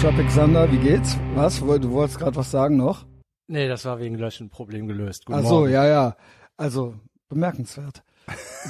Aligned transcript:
Tropic 0.00 0.28
Thunder, 0.34 0.70
wie 0.70 0.76
geht's? 0.76 1.16
Was? 1.34 1.60
Du 1.60 1.90
wolltest 1.90 2.18
gerade 2.18 2.36
was 2.36 2.50
sagen 2.50 2.76
noch? 2.76 3.06
Nee, 3.48 3.66
das 3.66 3.84
war 3.86 3.98
wegen 3.98 4.16
Löschen 4.16 4.50
Problem 4.50 4.86
gelöst. 4.88 5.24
Guten 5.24 5.38
Ach 5.38 5.44
so, 5.44 5.60
Morgen. 5.60 5.72
ja, 5.72 5.86
ja. 5.86 6.16
Also, 6.58 6.94
bemerkenswert. 7.28 8.02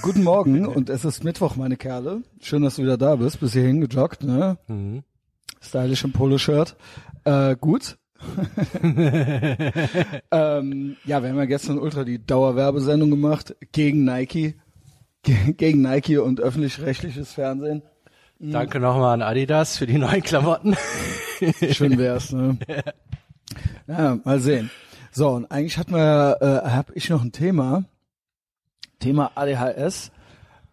Guten 0.02 0.22
Morgen 0.22 0.66
und 0.66 0.88
es 0.88 1.04
ist 1.04 1.24
Mittwoch, 1.24 1.56
meine 1.56 1.76
Kerle. 1.76 2.22
Schön, 2.40 2.62
dass 2.62 2.76
du 2.76 2.82
wieder 2.82 2.96
da 2.96 3.16
bist. 3.16 3.40
Bis 3.40 3.54
hierhin 3.54 3.80
gejoggt, 3.80 4.22
ne? 4.22 4.56
Mhm. 4.68 5.02
Stylisch 5.60 6.04
im 6.04 6.12
Poloshirt. 6.12 6.76
Äh, 7.24 7.56
gut. 7.56 7.98
ähm, 8.82 8.94
ja, 11.04 11.22
wir 11.22 11.28
haben 11.28 11.36
ja 11.36 11.44
gestern 11.44 11.78
ultra 11.78 12.04
die 12.04 12.24
Dauerwerbesendung 12.24 13.10
gemacht 13.10 13.54
gegen 13.72 14.04
Nike. 14.04 14.54
gegen 15.22 15.82
Nike 15.82 16.18
und 16.18 16.40
öffentlich-rechtliches 16.40 17.32
Fernsehen. 17.32 17.82
Mhm. 18.38 18.52
Danke 18.52 18.80
nochmal 18.80 19.14
an 19.14 19.22
Adidas 19.22 19.78
für 19.78 19.86
die 19.86 19.98
neuen 19.98 20.22
Klamotten. 20.22 20.76
Schön 21.72 21.98
wär's, 21.98 22.32
ne? 22.32 22.58
Ja, 23.86 24.18
mal 24.24 24.40
sehen. 24.40 24.70
So, 25.12 25.30
und 25.30 25.50
eigentlich 25.50 25.78
hat 25.78 25.90
wir, 25.90 26.38
äh, 26.40 26.68
habe 26.68 26.92
ich 26.94 27.08
noch 27.08 27.22
ein 27.22 27.32
Thema. 27.32 27.84
Thema 28.98 29.30
ADHS. 29.34 30.10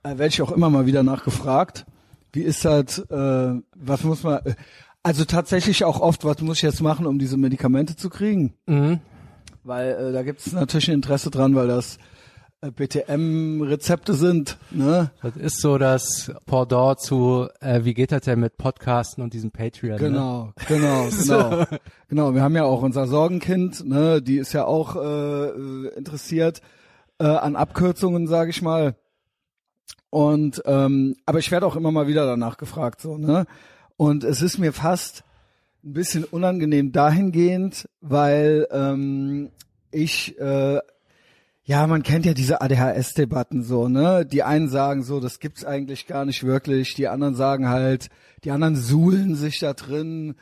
Äh, 0.04 0.09
werde 0.09 0.27
ich 0.27 0.41
auch 0.41 0.52
immer 0.52 0.70
mal 0.70 0.85
wieder 0.85 1.04
nachgefragt. 1.04 1.85
Wie 2.34 2.41
ist 2.41 2.66
das, 2.66 2.99
äh, 2.99 3.62
was 3.76 4.04
muss 4.04 4.23
man, 4.23 4.40
äh, 4.45 4.55
also 5.02 5.23
tatsächlich 5.23 5.85
auch 5.85 6.02
oft, 6.02 6.26
was 6.26 6.41
muss 6.41 6.57
ich 6.57 6.63
jetzt 6.63 6.82
machen, 6.82 7.05
um 7.05 7.20
diese 7.20 7.38
Medikamente 7.38 7.95
zu 7.95 8.09
kriegen? 8.09 8.54
Mhm. 8.66 8.99
Weil 9.63 9.91
äh, 9.91 10.12
da 10.12 10.23
gibt 10.23 10.45
es 10.45 10.52
natürlich 10.52 10.90
ein 10.90 10.95
Interesse 10.95 11.32
dran, 11.32 11.55
weil 11.55 11.68
das 11.68 11.98
BTM-Rezepte 12.72 14.13
sind. 14.13 14.58
Ne? 14.71 15.12
Das 15.21 15.35
ist 15.35 15.62
so 15.62 15.77
das 15.77 16.31
Pendant 16.45 16.99
zu, 16.99 17.48
äh, 17.59 17.81
wie 17.84 17.94
geht 17.94 18.12
das 18.12 18.21
denn 18.21 18.40
mit 18.40 18.58
Podcasten 18.58 19.24
und 19.24 19.34
diesem 19.34 19.51
Patreon? 19.51 19.98
Genau, 19.98 20.46
ne? 20.46 20.54
genau, 20.68 21.07
genau. 21.18 21.65
genau, 22.07 22.34
wir 22.35 22.41
haben 22.41 22.55
ja 22.55 22.63
auch 22.63 22.82
unser 22.82 23.07
Sorgenkind, 23.07 23.85
ne? 23.88 24.21
die 24.21 24.38
ist 24.38 24.54
ja 24.54 24.65
auch 24.65 24.96
äh, 24.96 25.88
interessiert 25.96 26.62
äh, 27.20 27.26
an 27.26 27.55
Abkürzungen, 27.55 28.27
sage 28.27 28.49
ich 28.49 28.62
mal. 28.62 28.95
Und 30.10 30.62
ähm, 30.66 31.16
aber 31.26 31.40
ich 31.40 31.51
werde 31.51 31.66
auch 31.66 31.76
immer 31.76 31.91
mal 31.91 32.07
wieder 32.07 32.26
danach 32.26 32.57
gefragt, 32.57 33.01
so, 33.01 33.18
ne? 33.18 33.48
Und 33.98 34.23
es 34.23 34.41
ist 34.41 34.60
mir 34.60 34.73
fast 34.73 35.23
ein 35.84 35.93
bisschen 35.93 36.23
unangenehm 36.23 36.91
dahingehend, 36.91 37.90
weil 37.99 38.68
ähm, 38.71 39.49
ich 39.91 40.40
äh, 40.40 40.79
ja, 41.66 41.88
man 41.88 42.04
kennt 42.04 42.26
ja 42.26 42.34
diese 42.34 42.62
ADHS-Debatten 42.62 43.64
so, 43.64 43.88
ne? 43.88 44.26
Die 44.26 44.44
einen 44.44 44.68
sagen 44.68 45.04
so, 45.04 45.22
das 45.22 45.40
gibt's 45.40 45.64
eigentlich 45.64 46.08
gar 46.08 46.26
nicht 46.26 46.44
wirklich. 46.44 46.94
Die 46.96 47.08
anderen 47.08 47.36
sagen 47.36 47.70
halt, 47.70 48.10
die 48.44 48.52
anderen 48.52 48.76
suhlen 48.76 49.36
sich 49.36 49.60
da 49.60 49.74
drin. 49.74 50.36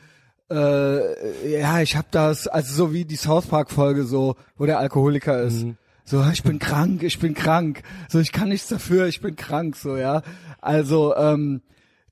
Äh, 0.50 1.60
ja, 1.60 1.80
ich 1.80 1.96
hab 1.96 2.10
das, 2.10 2.48
also 2.48 2.74
so 2.74 2.92
wie 2.92 3.04
die 3.04 3.16
South 3.16 3.46
Park-Folge 3.46 4.04
so, 4.04 4.34
wo 4.56 4.66
der 4.66 4.80
Alkoholiker 4.80 5.40
ist. 5.42 5.64
Mhm. 5.64 5.76
So, 6.04 6.24
ich 6.32 6.42
bin 6.42 6.58
krank, 6.58 7.04
ich 7.04 7.20
bin 7.20 7.34
krank. 7.34 7.82
So, 8.08 8.18
ich 8.18 8.32
kann 8.32 8.48
nichts 8.48 8.66
dafür, 8.66 9.06
ich 9.06 9.20
bin 9.20 9.36
krank, 9.36 9.76
so, 9.76 9.96
ja. 9.96 10.22
Also, 10.60 11.14
ähm, 11.16 11.62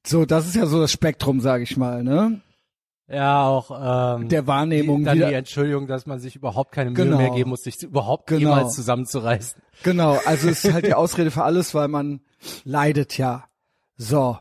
so, 0.06 0.24
das 0.24 0.46
ist 0.46 0.54
ja 0.54 0.66
so 0.66 0.80
das 0.80 0.92
Spektrum, 0.92 1.40
sag 1.40 1.62
ich 1.62 1.76
mal, 1.76 2.04
ne? 2.04 2.40
Ja, 3.12 3.42
auch 3.44 4.18
ähm, 4.20 4.28
der 4.28 4.46
Wahrnehmung. 4.46 4.98
Die, 5.00 5.04
dann 5.04 5.16
wieder, 5.16 5.28
die 5.30 5.34
Entschuldigung, 5.34 5.88
dass 5.88 6.06
man 6.06 6.20
sich 6.20 6.36
überhaupt 6.36 6.70
keine 6.70 6.90
Mühe 6.90 7.04
genau. 7.04 7.16
mehr 7.16 7.30
geben 7.30 7.50
muss, 7.50 7.62
sich 7.62 7.82
überhaupt 7.82 8.28
genau. 8.28 8.40
jemals 8.40 8.74
zusammenzureißen. 8.74 9.60
Genau, 9.82 10.20
also 10.26 10.48
es 10.48 10.64
ist 10.64 10.72
halt 10.72 10.86
die 10.86 10.94
Ausrede 10.94 11.32
für 11.32 11.42
alles, 11.42 11.74
weil 11.74 11.88
man 11.88 12.20
leidet 12.62 13.18
ja. 13.18 13.46
So. 13.96 14.38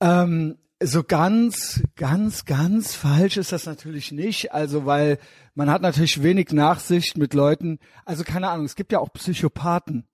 Ähm, 0.00 0.56
so 0.82 1.04
ganz, 1.04 1.82
ganz, 1.96 2.46
ganz 2.46 2.94
falsch 2.94 3.36
ist 3.36 3.52
das 3.52 3.66
natürlich 3.66 4.10
nicht. 4.10 4.52
Also, 4.52 4.86
weil 4.86 5.18
man 5.54 5.70
hat 5.70 5.82
natürlich 5.82 6.22
wenig 6.22 6.50
Nachsicht 6.52 7.18
mit 7.18 7.34
Leuten. 7.34 7.78
Also, 8.06 8.24
keine 8.24 8.48
Ahnung, 8.48 8.64
es 8.64 8.74
gibt 8.74 8.90
ja 8.90 9.00
auch 9.00 9.12
Psychopathen. 9.12 10.06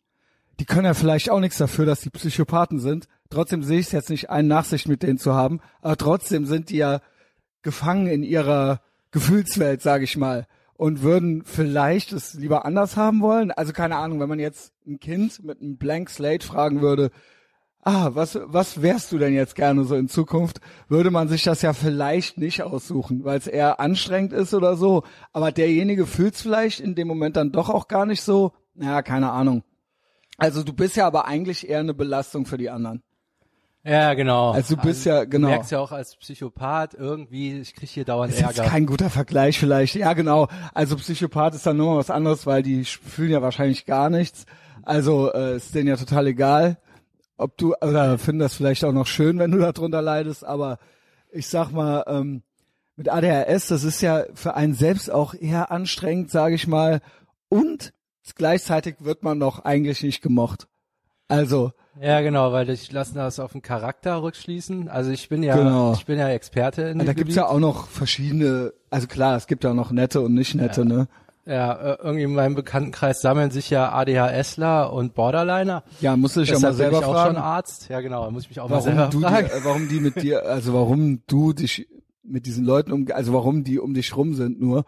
Die 0.58 0.64
können 0.64 0.84
ja 0.84 0.94
vielleicht 0.94 1.30
auch 1.30 1.40
nichts 1.40 1.58
dafür, 1.58 1.86
dass 1.86 2.00
die 2.00 2.10
Psychopathen 2.10 2.80
sind. 2.80 3.06
Trotzdem 3.30 3.62
sehe 3.62 3.78
ich 3.78 3.86
es 3.86 3.92
jetzt 3.92 4.10
nicht 4.10 4.30
ein, 4.30 4.48
Nachsicht 4.48 4.88
mit 4.88 5.04
denen 5.04 5.18
zu 5.18 5.32
haben. 5.32 5.60
Aber 5.80 5.96
trotzdem 5.96 6.44
sind 6.44 6.70
die 6.70 6.78
ja 6.78 7.00
gefangen 7.62 8.06
in 8.06 8.22
ihrer 8.22 8.80
Gefühlswelt, 9.10 9.82
sage 9.82 10.04
ich 10.04 10.16
mal, 10.16 10.46
und 10.74 11.02
würden 11.02 11.42
vielleicht 11.44 12.12
es 12.12 12.34
lieber 12.34 12.64
anders 12.64 12.96
haben 12.96 13.20
wollen. 13.20 13.50
Also 13.50 13.72
keine 13.72 13.96
Ahnung, 13.96 14.20
wenn 14.20 14.28
man 14.28 14.38
jetzt 14.38 14.72
ein 14.86 14.98
Kind 14.98 15.44
mit 15.44 15.60
einem 15.60 15.76
Blank 15.76 16.08
Slate 16.10 16.46
fragen 16.46 16.80
würde, 16.80 17.10
ah, 17.82 18.10
was, 18.14 18.38
was 18.42 18.82
wärst 18.82 19.12
du 19.12 19.18
denn 19.18 19.34
jetzt 19.34 19.54
gerne 19.54 19.84
so 19.84 19.94
in 19.94 20.08
Zukunft, 20.08 20.60
würde 20.88 21.10
man 21.10 21.28
sich 21.28 21.42
das 21.42 21.62
ja 21.62 21.72
vielleicht 21.72 22.38
nicht 22.38 22.62
aussuchen, 22.62 23.24
weil 23.24 23.38
es 23.38 23.46
eher 23.46 23.80
anstrengend 23.80 24.32
ist 24.32 24.54
oder 24.54 24.76
so. 24.76 25.02
Aber 25.32 25.52
derjenige 25.52 26.06
fühlt 26.06 26.34
es 26.34 26.42
vielleicht 26.42 26.80
in 26.80 26.94
dem 26.94 27.08
Moment 27.08 27.36
dann 27.36 27.52
doch 27.52 27.68
auch 27.68 27.88
gar 27.88 28.06
nicht 28.06 28.22
so. 28.22 28.52
Naja, 28.74 29.02
keine 29.02 29.30
Ahnung. 29.32 29.64
Also 30.38 30.62
du 30.62 30.72
bist 30.72 30.96
ja 30.96 31.06
aber 31.06 31.26
eigentlich 31.26 31.68
eher 31.68 31.80
eine 31.80 31.94
Belastung 31.94 32.46
für 32.46 32.56
die 32.56 32.70
anderen. 32.70 33.02
Ja, 33.82 34.12
genau. 34.12 34.50
Also 34.50 34.76
du 34.76 34.82
bist 34.82 35.06
also, 35.06 35.10
ja, 35.10 35.24
genau. 35.24 35.48
Du 35.48 35.52
merkst 35.54 35.70
ja 35.70 35.80
auch 35.80 35.92
als 35.92 36.16
Psychopath 36.16 36.94
irgendwie, 36.94 37.60
ich 37.60 37.74
krieg 37.74 37.88
hier 37.88 38.04
dauernd 38.04 38.32
ist 38.32 38.40
Ärger. 38.42 38.64
Ist 38.64 38.70
kein 38.70 38.84
guter 38.84 39.08
Vergleich 39.08 39.58
vielleicht. 39.58 39.94
Ja, 39.94 40.12
genau. 40.12 40.48
Also 40.74 40.96
Psychopath 40.96 41.54
ist 41.54 41.66
dann 41.66 41.78
nur 41.78 41.92
mal 41.94 41.98
was 41.98 42.10
anderes, 42.10 42.46
weil 42.46 42.62
die 42.62 42.84
fühlen 42.84 43.30
ja 43.30 43.40
wahrscheinlich 43.40 43.86
gar 43.86 44.10
nichts. 44.10 44.44
Also 44.82 45.32
äh, 45.32 45.56
ist 45.56 45.74
denen 45.74 45.88
ja 45.88 45.96
total 45.96 46.26
egal, 46.26 46.78
ob 47.38 47.56
du, 47.56 47.74
oder 47.80 48.18
finden 48.18 48.40
das 48.40 48.54
vielleicht 48.54 48.84
auch 48.84 48.92
noch 48.92 49.06
schön, 49.06 49.38
wenn 49.38 49.50
du 49.50 49.58
darunter 49.58 50.02
leidest, 50.02 50.44
aber 50.44 50.78
ich 51.32 51.46
sag 51.46 51.70
mal, 51.70 52.04
ähm, 52.06 52.42
mit 52.96 53.08
ADHS, 53.08 53.68
das 53.68 53.84
ist 53.84 54.02
ja 54.02 54.24
für 54.34 54.54
einen 54.54 54.74
selbst 54.74 55.10
auch 55.10 55.32
eher 55.32 55.70
anstrengend, 55.70 56.30
sage 56.30 56.54
ich 56.54 56.66
mal, 56.66 57.00
und 57.48 57.94
gleichzeitig 58.34 58.96
wird 59.00 59.22
man 59.22 59.38
noch 59.38 59.64
eigentlich 59.64 60.02
nicht 60.02 60.20
gemocht. 60.20 60.68
Also 61.28 61.72
ja, 62.00 62.20
genau, 62.20 62.52
weil 62.52 62.70
ich 62.70 62.92
lasse 62.92 63.14
das 63.14 63.40
auf 63.40 63.52
den 63.52 63.62
Charakter 63.62 64.22
rückschließen. 64.22 64.88
Also 64.88 65.10
ich 65.10 65.28
bin 65.28 65.42
ja, 65.42 65.56
genau. 65.56 65.92
ich 65.94 66.06
bin 66.06 66.18
ja 66.18 66.28
Experte 66.28 66.82
in 66.82 66.98
dem 66.98 67.06
Da 67.06 67.12
gibt's 67.12 67.34
ja 67.34 67.46
auch 67.46 67.58
noch 67.58 67.88
verschiedene, 67.88 68.72
also 68.90 69.06
klar, 69.06 69.36
es 69.36 69.46
gibt 69.46 69.64
ja 69.64 69.70
auch 69.70 69.74
noch 69.74 69.90
nette 69.90 70.20
und 70.20 70.34
nicht 70.34 70.54
nette, 70.54 70.82
ja. 70.82 70.86
ne? 70.86 71.08
Ja, 71.46 71.72
äh, 71.72 71.98
irgendwie 72.02 72.24
in 72.24 72.34
meinem 72.34 72.54
Bekanntenkreis 72.54 73.22
sammeln 73.22 73.50
sich 73.50 73.70
ja 73.70 73.92
ADHSler 73.92 74.92
und 74.92 75.14
Borderliner. 75.14 75.82
Ja, 76.00 76.16
musst 76.16 76.36
du 76.36 76.40
dich 76.40 76.50
ja 76.50 76.58
mal 76.58 76.74
selber 76.74 77.00
bin 77.00 77.08
ich 77.08 77.12
fragen. 77.12 77.36
auch 77.36 77.42
schon 77.42 77.42
Arzt. 77.42 77.88
Ja, 77.88 78.00
genau, 78.00 78.24
da 78.24 78.30
muss 78.30 78.44
ich 78.44 78.50
mich 78.50 78.60
auch 78.60 78.70
warum 78.70 78.84
mal 78.84 78.90
selber 78.92 79.06
du 79.08 79.20
fragen. 79.20 79.48
Die, 79.48 79.64
warum 79.64 79.88
die 79.88 80.00
mit 80.00 80.22
dir, 80.22 80.44
also 80.46 80.74
warum 80.74 81.22
du 81.26 81.52
dich 81.52 81.88
mit 82.22 82.46
diesen 82.46 82.64
Leuten 82.64 82.92
um, 82.92 83.06
also 83.12 83.32
warum 83.32 83.64
die 83.64 83.80
um 83.80 83.94
dich 83.94 84.16
rum 84.16 84.34
sind 84.34 84.60
nur. 84.60 84.84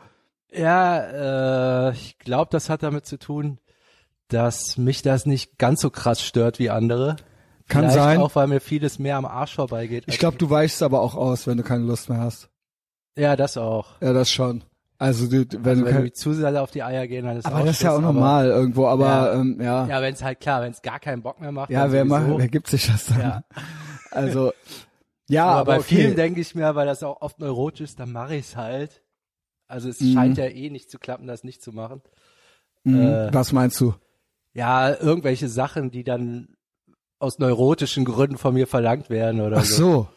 Ja, 0.53 1.89
äh, 1.89 1.93
ich 1.95 2.19
glaube, 2.19 2.51
das 2.53 2.69
hat 2.69 2.83
damit 2.83 3.07
zu 3.07 3.19
tun, 3.19 3.59
dass 4.33 4.77
mich 4.79 5.03
das 5.03 5.27
nicht 5.27 5.59
ganz 5.59 5.81
so 5.81 5.91
krass 5.91 6.23
stört 6.23 6.59
wie 6.59 6.71
andere. 6.71 7.17
Kann 7.69 7.83
Vielleicht 7.83 7.95
sein. 7.95 8.21
Auch 8.21 8.35
weil 8.35 8.49
mir 8.49 8.61
vieles 8.61 8.99
mehr 8.99 9.17
am 9.17 9.25
Arsch 9.25 9.55
vorbeigeht. 9.55 10.05
Ich 10.07 10.19
glaube, 10.19 10.37
du 10.37 10.51
weichst 10.51 10.83
aber 10.83 11.01
auch 11.01 11.15
aus, 11.15 11.47
wenn 11.47 11.57
du 11.57 11.63
keine 11.63 11.85
Lust 11.85 12.09
mehr 12.09 12.19
hast. 12.19 12.49
Ja, 13.17 13.37
das 13.37 13.57
auch. 13.57 14.01
Ja, 14.01 14.13
das 14.13 14.31
schon. 14.31 14.65
Also 14.99 15.27
du, 15.27 15.45
wenn 15.65 15.85
also 15.85 15.85
du 15.85 16.05
wenn 16.05 16.15
zu 16.15 16.33
sehr 16.33 16.63
auf 16.63 16.71
die 16.71 16.83
Eier 16.83 17.09
gehen, 17.09 17.25
dann 17.25 17.37
ist 17.37 17.47
aber 17.47 17.57
auch 17.57 17.65
das 17.65 17.77
ist 17.77 17.83
ja 17.83 17.93
auch 17.93 18.01
normal 18.01 18.47
aber, 18.47 18.61
irgendwo. 18.61 18.87
Aber 18.87 19.07
ja, 19.07 19.35
ähm, 19.35 19.61
ja. 19.61 19.87
Ja, 19.87 20.01
wenn 20.01 20.15
es 20.15 20.23
halt 20.23 20.41
klar, 20.41 20.63
wenn 20.63 20.71
es 20.71 20.81
gar 20.81 21.01
keinen 21.01 21.23
Bock 21.23 21.41
mehr 21.41 21.51
macht. 21.51 21.71
Ja, 21.71 21.91
wer 21.91 22.05
macht, 22.05 22.27
wer 22.29 22.49
gibt 22.49 22.69
sich 22.69 22.87
das 22.87 23.07
dann? 23.07 23.21
Ja. 23.21 23.45
Also 24.15 24.53
ja, 25.31 25.47
aber, 25.47 25.61
aber 25.61 25.65
bei 25.65 25.79
okay. 25.79 25.97
vielen 25.97 26.17
denke 26.17 26.43
ich 26.43 26.55
mir, 26.55 26.75
weil 26.75 26.85
das 26.85 27.03
auch 27.03 27.23
oft 27.23 27.39
neurotisch 27.39 27.81
ist, 27.81 27.99
dann 27.99 28.13
mache 28.13 28.35
ich 28.35 28.49
es 28.49 28.57
halt. 28.57 29.03
Also 29.67 29.89
es 29.89 30.01
mhm. 30.03 30.13
scheint 30.13 30.37
ja 30.37 30.45
eh 30.45 30.69
nicht 30.69 30.91
zu 30.91 30.99
klappen, 30.99 31.27
das 31.27 31.45
nicht 31.45 31.63
zu 31.63 31.73
machen. 31.73 32.03
Mhm. 32.85 33.01
Äh, 33.01 33.33
Was 33.35 33.53
meinst 33.53 33.81
du? 33.81 33.95
Ja, 34.55 34.95
irgendwelche 34.95 35.49
Sachen, 35.49 35.91
die 35.91 36.05
dann 36.05 36.57
aus 37.19 37.39
neurotischen 37.39 38.05
Gründen 38.05 38.37
von 38.37 38.55
mir 38.55 38.67
verlangt 38.67 39.09
werden 39.09 39.41
oder 39.41 39.59
Ach 39.59 39.65
so. 39.65 40.09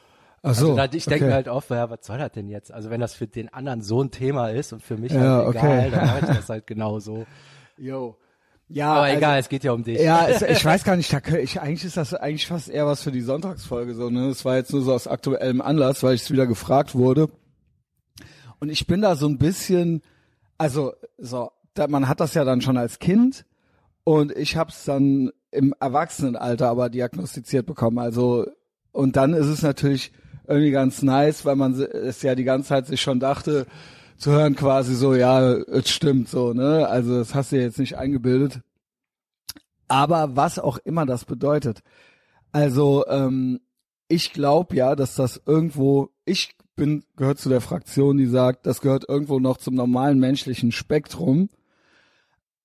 Ach 0.41 0.53
so. 0.53 0.75
Also, 0.75 0.97
ich 0.97 1.05
denke 1.05 1.25
okay. 1.25 1.29
mir 1.29 1.33
halt 1.33 1.47
oft, 1.47 1.69
ja, 1.69 1.89
was 1.89 1.99
soll 2.03 2.17
das 2.17 2.31
denn 2.31 2.49
jetzt? 2.49 2.71
Also 2.71 2.89
wenn 2.89 3.01
das 3.01 3.15
für 3.15 3.27
den 3.27 3.51
anderen 3.51 3.81
so 3.81 4.03
ein 4.03 4.11
Thema 4.11 4.49
ist 4.49 4.73
und 4.73 4.83
für 4.83 4.97
mich 4.97 5.11
ja, 5.11 5.19
halt 5.19 5.55
egal, 5.55 5.79
okay. 5.79 5.91
dann 5.91 6.05
mache 6.05 6.19
ich 6.19 6.37
das 6.37 6.49
halt 6.49 6.67
genau 6.67 6.99
so. 6.99 7.25
Jo. 7.77 8.17
Ja, 8.67 8.93
aber 8.93 9.01
also, 9.03 9.17
egal, 9.17 9.39
es 9.39 9.49
geht 9.49 9.63
ja 9.63 9.71
um 9.71 9.83
dich. 9.83 9.99
Ja, 9.99 10.27
es, 10.27 10.41
ich 10.41 10.63
weiß 10.63 10.83
gar 10.83 10.95
nicht, 10.95 11.13
da, 11.13 11.19
ich, 11.37 11.61
eigentlich 11.61 11.85
ist 11.85 11.97
das 11.97 12.13
eigentlich 12.13 12.47
fast 12.47 12.69
eher 12.69 12.85
was 12.85 13.03
für 13.03 13.11
die 13.11 13.21
Sonntagsfolge 13.21 13.93
so, 13.93 14.09
ne? 14.09 14.29
Das 14.29 14.45
war 14.45 14.55
jetzt 14.55 14.73
nur 14.73 14.81
so 14.81 14.93
aus 14.93 15.07
aktuellem 15.07 15.61
Anlass, 15.61 16.03
weil 16.03 16.15
ich 16.15 16.29
wieder 16.31 16.47
gefragt 16.47 16.95
wurde. 16.95 17.29
Und 18.59 18.69
ich 18.69 18.87
bin 18.87 19.01
da 19.01 19.15
so 19.15 19.27
ein 19.27 19.37
bisschen, 19.37 20.01
also 20.57 20.93
so, 21.17 21.51
da, 21.73 21.87
man 21.87 22.07
hat 22.07 22.19
das 22.19 22.33
ja 22.33 22.43
dann 22.43 22.61
schon 22.61 22.77
als 22.77 22.99
Kind 22.99 23.45
und 24.05 24.31
ich 24.37 24.55
habe 24.55 24.69
es 24.69 24.85
dann 24.85 25.31
im 25.51 25.73
Erwachsenenalter 25.79 26.69
aber 26.69 26.89
diagnostiziert 26.89 27.65
bekommen. 27.65 27.99
Also 27.99 28.45
und 28.93 29.17
dann 29.17 29.33
ist 29.33 29.47
es 29.47 29.61
natürlich 29.61 30.13
irgendwie 30.47 30.71
ganz 30.71 31.01
nice, 31.01 31.43
weil 31.43 31.57
man 31.57 31.73
es 31.73 32.21
ja 32.21 32.35
die 32.35 32.45
ganze 32.45 32.69
Zeit 32.69 32.87
sich 32.87 33.01
schon 33.01 33.19
dachte, 33.19 33.65
zu 34.17 34.31
hören 34.31 34.55
quasi 34.55 34.95
so, 34.95 35.13
ja, 35.15 35.53
es 35.53 35.89
stimmt 35.89 36.29
so, 36.29 36.53
ne? 36.53 36.87
Also 36.87 37.17
das 37.17 37.35
hast 37.35 37.51
du 37.51 37.59
jetzt 37.59 37.79
nicht 37.79 37.97
eingebildet. 37.97 38.61
Aber 39.87 40.35
was 40.35 40.59
auch 40.59 40.77
immer 40.77 41.05
das 41.05 41.25
bedeutet. 41.25 41.81
Also 42.51 43.05
ähm, 43.07 43.59
ich 44.07 44.31
glaube 44.31 44.75
ja, 44.75 44.95
dass 44.95 45.15
das 45.15 45.41
irgendwo, 45.45 46.09
ich 46.23 46.55
bin 46.75 47.03
gehört 47.17 47.39
zu 47.39 47.49
der 47.49 47.61
Fraktion, 47.61 48.17
die 48.17 48.27
sagt, 48.27 48.65
das 48.65 48.81
gehört 48.81 49.09
irgendwo 49.09 49.39
noch 49.39 49.57
zum 49.57 49.75
normalen 49.75 50.19
menschlichen 50.19 50.71
Spektrum. 50.71 51.49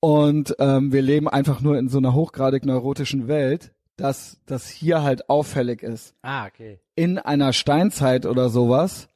Und 0.00 0.56
ähm, 0.58 0.92
wir 0.92 1.02
leben 1.02 1.28
einfach 1.28 1.60
nur 1.60 1.78
in 1.78 1.88
so 1.88 1.98
einer 1.98 2.14
hochgradig 2.14 2.64
neurotischen 2.64 3.28
Welt, 3.28 3.72
dass 3.96 4.40
das 4.46 4.68
hier 4.68 5.02
halt 5.02 5.28
auffällig 5.28 5.82
ist. 5.82 6.14
Ah, 6.22 6.46
okay. 6.46 6.80
In 6.94 7.18
einer 7.18 7.52
Steinzeit 7.52 8.24
oder 8.24 8.48
sowas 8.48 9.08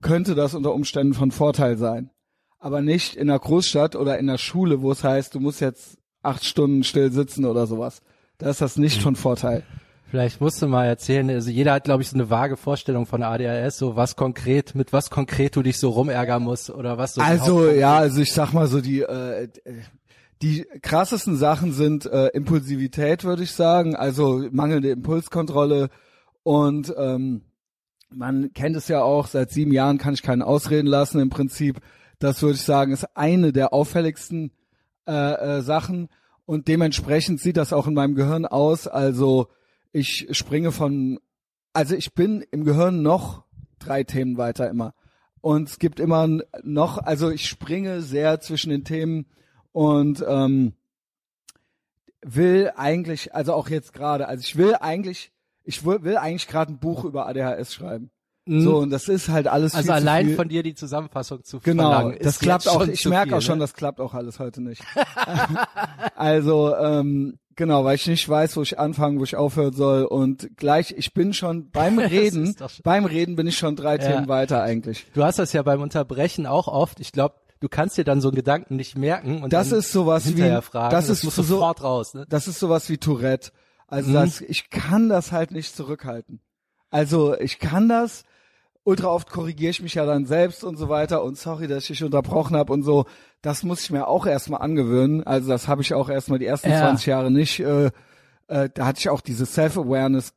könnte 0.00 0.34
das 0.34 0.54
unter 0.54 0.72
Umständen 0.72 1.12
von 1.12 1.30
Vorteil 1.30 1.76
sein. 1.76 2.10
Aber 2.58 2.80
nicht 2.80 3.16
in 3.16 3.28
einer 3.28 3.38
Großstadt 3.38 3.96
oder 3.96 4.18
in 4.18 4.26
der 4.26 4.38
Schule, 4.38 4.80
wo 4.80 4.92
es 4.92 5.04
heißt, 5.04 5.34
du 5.34 5.40
musst 5.40 5.60
jetzt 5.60 5.98
acht 6.22 6.44
Stunden 6.44 6.84
still 6.84 7.12
sitzen 7.12 7.44
oder 7.44 7.66
sowas. 7.66 8.02
Da 8.38 8.48
ist 8.50 8.62
das 8.62 8.76
nicht 8.76 9.02
von 9.02 9.16
Vorteil. 9.16 9.62
Vielleicht 10.10 10.40
musst 10.40 10.60
du 10.60 10.66
mal 10.66 10.86
erzählen, 10.86 11.30
also 11.30 11.50
jeder 11.50 11.72
hat, 11.74 11.84
glaube 11.84 12.02
ich, 12.02 12.08
so 12.08 12.16
eine 12.16 12.30
vage 12.30 12.56
Vorstellung 12.56 13.06
von 13.06 13.22
ADHS, 13.22 13.78
so 13.78 13.94
was 13.94 14.16
konkret, 14.16 14.74
mit 14.74 14.92
was 14.92 15.08
konkret 15.08 15.54
du 15.54 15.62
dich 15.62 15.78
so 15.78 15.90
rumärgern 15.90 16.42
musst 16.42 16.68
oder 16.68 16.98
was 16.98 17.14
so. 17.14 17.20
Also 17.20 17.70
ja, 17.70 17.96
also 17.98 18.20
ich 18.20 18.32
sag 18.32 18.52
mal 18.52 18.66
so 18.66 18.80
die 18.80 19.02
äh, 19.02 19.48
die 20.42 20.66
krassesten 20.82 21.36
Sachen 21.36 21.72
sind 21.72 22.06
äh, 22.06 22.26
Impulsivität, 22.28 23.22
würde 23.22 23.44
ich 23.44 23.52
sagen, 23.52 23.94
also 23.94 24.48
mangelnde 24.50 24.90
Impulskontrolle 24.90 25.90
und 26.42 26.92
ähm, 26.98 27.42
man 28.10 28.52
kennt 28.52 28.74
es 28.74 28.88
ja 28.88 29.02
auch, 29.02 29.28
seit 29.28 29.50
sieben 29.50 29.72
Jahren 29.72 29.98
kann 29.98 30.14
ich 30.14 30.22
keinen 30.22 30.42
ausreden 30.42 30.88
lassen 30.88 31.20
im 31.20 31.30
Prinzip. 31.30 31.80
Das 32.18 32.42
würde 32.42 32.56
ich 32.56 32.62
sagen, 32.62 32.92
ist 32.92 33.16
eine 33.16 33.52
der 33.52 33.72
auffälligsten 33.72 34.50
äh, 35.06 35.12
äh, 35.58 35.62
Sachen 35.62 36.08
und 36.46 36.66
dementsprechend 36.66 37.40
sieht 37.40 37.56
das 37.56 37.72
auch 37.72 37.86
in 37.86 37.94
meinem 37.94 38.16
Gehirn 38.16 38.44
aus. 38.44 38.88
Also 38.88 39.46
ich 39.92 40.28
springe 40.30 40.72
von, 40.72 41.18
also 41.72 41.94
ich 41.94 42.14
bin 42.14 42.44
im 42.50 42.64
Gehirn 42.64 43.02
noch 43.02 43.44
drei 43.78 44.04
Themen 44.04 44.36
weiter 44.36 44.68
immer. 44.68 44.94
Und 45.40 45.68
es 45.68 45.78
gibt 45.78 46.00
immer 46.00 46.28
noch, 46.62 46.98
also 46.98 47.30
ich 47.30 47.48
springe 47.48 48.02
sehr 48.02 48.40
zwischen 48.40 48.70
den 48.70 48.84
Themen 48.84 49.26
und 49.72 50.24
ähm, 50.26 50.74
will 52.22 52.72
eigentlich, 52.76 53.34
also 53.34 53.54
auch 53.54 53.68
jetzt 53.68 53.92
gerade, 53.92 54.28
also 54.28 54.42
ich 54.42 54.56
will 54.56 54.74
eigentlich, 54.74 55.32
ich 55.64 55.84
will, 55.84 56.02
will 56.02 56.18
eigentlich 56.18 56.46
gerade 56.46 56.72
ein 56.72 56.78
Buch 56.78 57.04
über 57.04 57.26
ADHS 57.26 57.74
schreiben. 57.74 58.10
Mhm. 58.50 58.62
So, 58.62 58.78
und 58.78 58.90
das 58.90 59.06
ist 59.06 59.28
halt 59.28 59.46
alles 59.46 59.76
Also 59.76 59.92
allein 59.92 60.34
von 60.34 60.48
dir 60.48 60.64
die 60.64 60.74
Zusammenfassung 60.74 61.44
zu 61.44 61.60
genau, 61.60 61.92
verlangen. 61.92 62.18
das 62.20 62.40
klappt 62.40 62.68
auch, 62.68 62.84
ich 62.84 63.04
merke 63.06 63.36
auch 63.36 63.40
schon, 63.40 63.58
ne? 63.58 63.62
das 63.62 63.74
klappt 63.74 64.00
auch 64.00 64.12
alles 64.12 64.40
heute 64.40 64.60
nicht. 64.60 64.82
also, 66.16 66.74
ähm, 66.74 67.38
genau, 67.54 67.84
weil 67.84 67.94
ich 67.94 68.08
nicht 68.08 68.28
weiß, 68.28 68.56
wo 68.56 68.62
ich 68.62 68.76
anfangen, 68.76 69.20
wo 69.20 69.24
ich 69.24 69.36
aufhören 69.36 69.72
soll 69.72 70.02
und 70.02 70.56
gleich, 70.56 70.92
ich 70.98 71.14
bin 71.14 71.32
schon 71.32 71.70
beim 71.70 71.98
Reden, 72.00 72.56
beim 72.82 73.04
Reden 73.04 73.36
bin 73.36 73.46
ich 73.46 73.56
schon 73.56 73.76
drei 73.76 73.98
ja. 73.98 74.10
Themen 74.10 74.26
weiter 74.26 74.64
eigentlich. 74.64 75.06
Du 75.14 75.22
hast 75.22 75.38
das 75.38 75.52
ja 75.52 75.62
beim 75.62 75.80
Unterbrechen 75.80 76.46
auch 76.46 76.66
oft, 76.66 76.98
ich 76.98 77.12
glaube, 77.12 77.36
du 77.60 77.68
kannst 77.68 77.98
dir 77.98 78.04
dann 78.04 78.20
so 78.20 78.30
einen 78.30 78.36
Gedanken 78.36 78.74
nicht 78.74 78.98
merken 78.98 79.44
und 79.44 79.52
das 79.52 79.70
ist 79.70 79.92
sowas 79.92 80.36
wie 80.36 80.42
fragen. 80.60 80.90
Das, 80.90 81.06
das 81.06 81.22
ist 81.22 81.36
so, 81.36 81.42
sofort 81.42 81.84
raus. 81.84 82.14
Ne? 82.14 82.26
Das 82.28 82.48
ist 82.48 82.58
sowas 82.58 82.88
wie 82.88 82.98
Tourette. 82.98 83.52
Also 83.86 84.10
mhm. 84.10 84.14
das, 84.14 84.40
ich 84.40 84.70
kann 84.70 85.08
das 85.08 85.30
halt 85.30 85.52
nicht 85.52 85.76
zurückhalten. 85.76 86.40
Also 86.90 87.38
ich 87.38 87.60
kann 87.60 87.88
das, 87.88 88.24
ultra 88.84 89.08
oft 89.08 89.30
korrigiere 89.30 89.70
ich 89.70 89.82
mich 89.82 89.94
ja 89.94 90.06
dann 90.06 90.26
selbst 90.26 90.64
und 90.64 90.76
so 90.76 90.88
weiter 90.88 91.22
und 91.22 91.36
sorry, 91.36 91.66
dass 91.66 91.84
ich 91.84 91.88
dich 91.88 92.04
unterbrochen 92.04 92.56
habe 92.56 92.72
und 92.72 92.82
so. 92.82 93.06
Das 93.42 93.62
muss 93.62 93.82
ich 93.82 93.90
mir 93.90 94.08
auch 94.08 94.26
erstmal 94.26 94.62
angewöhnen. 94.62 95.22
Also 95.24 95.48
das 95.48 95.68
habe 95.68 95.82
ich 95.82 95.94
auch 95.94 96.08
erstmal 96.08 96.38
die 96.38 96.46
ersten 96.46 96.70
ja. 96.70 96.80
20 96.80 97.06
Jahre 97.06 97.30
nicht. 97.30 97.60
Äh, 97.60 97.90
äh, 98.48 98.68
da 98.72 98.86
hatte 98.86 98.98
ich 98.98 99.08
auch 99.08 99.20
diese 99.20 99.46
Self-Awareness 99.46 100.32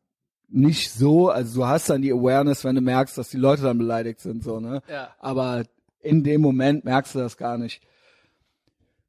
nicht 0.50 0.92
so. 0.92 1.30
Also 1.30 1.62
du 1.62 1.68
hast 1.68 1.90
dann 1.90 2.02
die 2.02 2.12
Awareness, 2.12 2.64
wenn 2.64 2.76
du 2.76 2.82
merkst, 2.82 3.18
dass 3.18 3.30
die 3.30 3.38
Leute 3.38 3.64
dann 3.64 3.78
beleidigt 3.78 4.20
sind, 4.20 4.44
so 4.44 4.60
ne. 4.60 4.82
Ja. 4.88 5.10
Aber 5.20 5.64
in 6.02 6.24
dem 6.24 6.42
Moment 6.42 6.86
merkst 6.86 7.16
du 7.16 7.20
das 7.20 7.38
gar 7.38 7.58
nicht. 7.58 7.82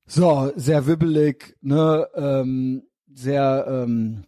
So, 0.06 0.52
sehr 0.54 0.86
wibbelig, 0.86 1.56
ne, 1.62 2.06
ähm, 2.14 2.82
sehr, 3.12 3.66
ähm, 3.68 4.24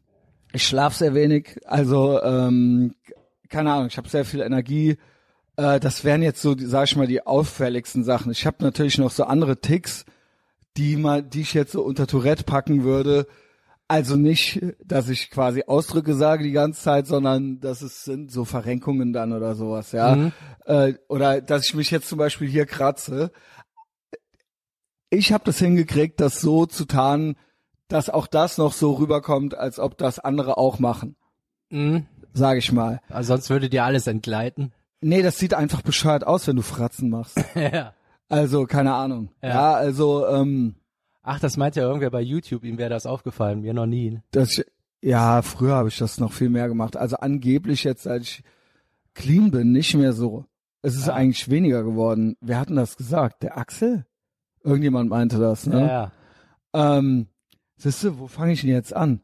ich 0.52 0.67
schlaf 0.67 0.94
sehr 0.94 1.14
wenig, 1.14 1.61
also 1.67 2.23
ähm, 2.23 2.94
keine 3.49 3.73
Ahnung, 3.73 3.89
ich 3.89 3.97
habe 3.97 4.09
sehr 4.09 4.25
viel 4.25 4.41
Energie. 4.41 4.99
Äh, 5.57 5.81
das 5.81 6.05
wären 6.05 6.23
jetzt 6.23 6.43
so, 6.43 6.55
sag 6.59 6.85
ich 6.85 6.97
mal, 6.97 7.07
die 7.07 7.27
auffälligsten 7.27 8.05
Sachen. 8.05 8.33
Ich 8.33 8.47
habe 8.47 8.63
natürlich 8.63 8.99
noch 8.99 9.11
so 9.11 9.25
andere 9.25 9.61
Ticks, 9.61 10.05
die 10.77 10.97
mal, 10.97 11.23
die 11.23 11.41
ich 11.41 11.55
jetzt 11.55 11.73
so 11.73 11.83
unter 11.83 12.07
Tourette 12.07 12.45
packen 12.45 12.85
würde. 12.85 13.27
Also 13.89 14.17
nicht, 14.17 14.61
dass 14.85 15.09
ich 15.09 15.31
quasi 15.31 15.63
Ausdrücke 15.67 16.15
sage 16.15 16.43
die 16.43 16.53
ganze 16.53 16.83
Zeit, 16.83 17.07
sondern 17.07 17.61
dass 17.61 17.83
es 17.83 18.05
sind 18.05 18.33
so 18.33 18.45
Verrenkungen 18.45 19.13
dann 19.13 19.33
oder 19.33 19.55
sowas, 19.55 19.93
ja. 19.93 20.17
Mhm. 20.17 20.33
Äh, 20.65 20.95
oder 21.09 21.41
dass 21.41 21.67
ich 21.67 21.75
mich 21.75 21.91
jetzt 21.91 22.09
zum 22.09 22.19
Beispiel 22.19 22.49
hier 22.49 22.67
kratze. 22.67 23.31
Ich 25.09 25.33
habe 25.33 25.45
das 25.45 25.59
hingekriegt, 25.59 26.21
das 26.21 26.41
so 26.41 26.67
zu 26.67 26.85
tarnen, 26.85 27.37
dass 27.87 28.11
auch 28.11 28.27
das 28.27 28.59
noch 28.59 28.73
so 28.73 28.95
rüberkommt, 28.95 29.57
als 29.57 29.79
ob 29.79 29.97
das 29.97 30.19
andere 30.19 30.59
auch 30.59 30.81
machen. 30.81 31.15
Mhm 31.71 32.07
sage 32.37 32.59
ich 32.59 32.73
mal. 32.73 33.00
Also 33.09 33.35
sonst 33.35 33.50
würde 33.50 33.69
dir 33.69 33.85
alles 33.85 34.06
entgleiten. 34.06 34.73
Nee, 35.00 35.23
das 35.23 35.38
sieht 35.38 35.55
einfach 35.55 35.83
bescheuert 35.83 36.27
aus, 36.27 36.47
wenn 36.47 36.56
du 36.56 36.62
Fratzen 36.62 37.11
machst. 37.11 37.43
ja. 37.55 37.93
Also, 38.29 38.67
keine 38.67 38.94
Ahnung. 38.94 39.31
Ja, 39.43 39.49
ja 39.49 39.73
also, 39.75 40.27
ähm, 40.27 40.75
Ach, 41.29 41.41
das 41.41 41.56
meint 41.56 41.75
ja 41.75 41.83
irgendwer 41.83 42.11
bei 42.11 42.21
YouTube, 42.21 42.62
ihm 42.62 42.79
wäre 42.79 42.88
das 42.88 43.05
aufgefallen, 43.05 43.62
mir 43.62 43.75
noch 43.75 43.87
nie. 43.87 44.21
Das, 44.31 44.62
ja, 45.03 45.43
früher 45.43 45.75
habe 45.75 45.88
ich 45.88 45.99
das 45.99 46.21
noch 46.21 46.33
viel 46.33 46.49
mehr 46.49 46.69
gemacht. 46.69 46.97
Also 46.97 47.17
angeblich 47.17 47.83
jetzt, 47.83 48.05
seit 48.05 48.23
ich 48.23 48.44
clean 49.12 49.50
bin, 49.50 49.73
nicht 49.73 49.97
mehr 49.97 50.12
so. 50.12 50.44
Es 50.83 50.94
ist 50.94 51.09
ja. 51.09 51.15
eigentlich 51.15 51.50
weniger 51.50 51.83
geworden. 51.83 52.37
Wer 52.41 52.61
hat 52.61 52.69
denn 52.69 52.77
das 52.77 52.97
gesagt? 52.97 53.43
Der 53.43 53.59
Axel? 53.59 54.06
Irgendjemand 54.62 55.11
meinte 55.11 55.41
das, 55.41 55.67
ne? 55.67 55.81
Ja. 55.81 56.12
ja. 56.73 56.99
Ähm, 56.99 57.27
siehst 57.77 58.05
du, 58.05 58.21
wo 58.21 58.29
fange 58.29 58.53
ich 58.53 58.61
denn 58.61 58.71
jetzt 58.71 58.94
an? 58.94 59.21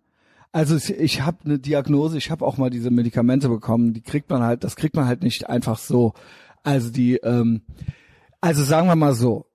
Also 0.53 0.77
ich 0.77 1.23
habe 1.23 1.39
eine 1.45 1.59
Diagnose, 1.59 2.19
ich 2.19 2.31
habe 2.31 2.45
auch 2.45 2.59
mal 2.59 2.69
diese 2.69 2.91
Medikamente 2.91 3.49
bekommen, 3.49 3.95
die 3.95 4.03
kriegt 4.03 4.29
man 4.29 4.43
halt, 4.43 4.65
das 4.65 4.77
kriegt 4.77 4.95
man 4.95 5.07
halt 5.07 5.23
nicht 5.23 5.49
einfach 5.49 5.79
so. 5.79 6.13
Also 6.63 6.91
die, 6.91 7.17
ähm, 7.17 7.63
also 8.43 8.63
sagen 8.63 8.87
wir 8.87 8.97
mal 8.97 9.15
so, 9.15 9.47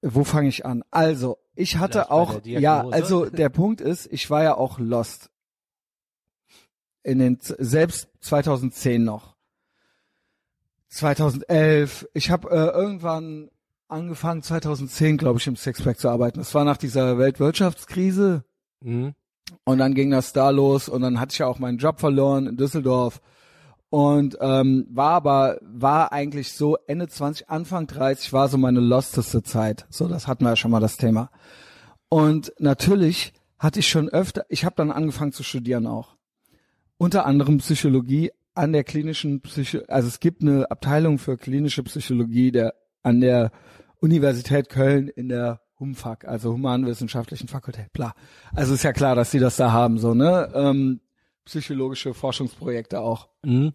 wo 0.00 0.24
fange 0.24 0.48
ich 0.48 0.64
an? 0.64 0.84
Also 0.90 1.36
ich 1.54 1.76
hatte 1.76 2.06
Vielleicht 2.08 2.10
auch, 2.10 2.40
ja, 2.44 2.88
also 2.88 3.26
der 3.26 3.50
Punkt 3.50 3.82
ist, 3.82 4.10
ich 4.10 4.30
war 4.30 4.42
ja 4.42 4.54
auch 4.54 4.78
lost 4.78 5.30
in 7.02 7.18
den 7.18 7.38
selbst 7.40 8.08
2010 8.20 9.04
noch, 9.04 9.36
2011. 10.88 12.08
Ich 12.14 12.30
habe 12.30 12.50
äh, 12.50 12.70
irgendwann 12.70 13.50
angefangen 13.88 14.42
2010, 14.42 15.16
glaube 15.16 15.38
ich, 15.38 15.46
im 15.46 15.56
Sexpack 15.56 15.98
zu 15.98 16.08
arbeiten. 16.08 16.38
Das 16.38 16.54
war 16.54 16.64
nach 16.64 16.76
dieser 16.76 17.18
Weltwirtschaftskrise. 17.18 18.44
Mhm. 18.80 19.14
Und 19.64 19.78
dann 19.78 19.94
ging 19.94 20.10
das 20.10 20.32
da 20.32 20.50
los 20.50 20.88
und 20.88 21.02
dann 21.02 21.20
hatte 21.20 21.32
ich 21.32 21.38
ja 21.38 21.46
auch 21.46 21.58
meinen 21.58 21.78
Job 21.78 22.00
verloren 22.00 22.46
in 22.46 22.56
Düsseldorf. 22.56 23.20
Und 23.90 24.36
ähm, 24.40 24.86
war 24.90 25.12
aber 25.12 25.58
war 25.62 26.12
eigentlich 26.12 26.52
so 26.52 26.76
Ende 26.86 27.08
20 27.08 27.48
Anfang 27.48 27.86
30 27.86 28.32
war 28.34 28.48
so 28.48 28.58
meine 28.58 28.80
losteste 28.80 29.42
Zeit. 29.42 29.86
So 29.88 30.08
das 30.08 30.26
hatten 30.26 30.44
wir 30.44 30.50
ja 30.50 30.56
schon 30.56 30.70
mal 30.70 30.80
das 30.80 30.98
Thema. 30.98 31.30
Und 32.10 32.52
natürlich 32.58 33.32
hatte 33.58 33.80
ich 33.80 33.88
schon 33.88 34.08
öfter 34.08 34.44
ich 34.50 34.64
habe 34.64 34.76
dann 34.76 34.90
angefangen 34.90 35.32
zu 35.32 35.42
studieren 35.42 35.86
auch. 35.86 36.16
Unter 36.98 37.24
anderem 37.24 37.58
Psychologie 37.58 38.30
an 38.54 38.72
der 38.72 38.84
klinischen 38.84 39.40
Psycho 39.40 39.80
also 39.88 40.08
es 40.08 40.20
gibt 40.20 40.42
eine 40.42 40.70
Abteilung 40.70 41.18
für 41.18 41.38
klinische 41.38 41.82
Psychologie 41.82 42.52
der 42.52 42.74
an 43.02 43.20
der 43.20 43.52
Universität 44.00 44.68
Köln 44.68 45.08
in 45.08 45.30
der 45.30 45.60
Humfak, 45.78 46.26
also 46.26 46.52
humanwissenschaftlichen 46.52 47.48
Fakultät, 47.48 47.92
bla. 47.92 48.14
Also 48.54 48.74
ist 48.74 48.82
ja 48.82 48.92
klar, 48.92 49.14
dass 49.14 49.30
sie 49.30 49.38
das 49.38 49.56
da 49.56 49.72
haben, 49.72 49.98
so, 49.98 50.14
ne? 50.14 50.50
Ähm, 50.54 51.00
psychologische 51.44 52.14
Forschungsprojekte 52.14 53.00
auch. 53.00 53.28
Mhm. 53.42 53.72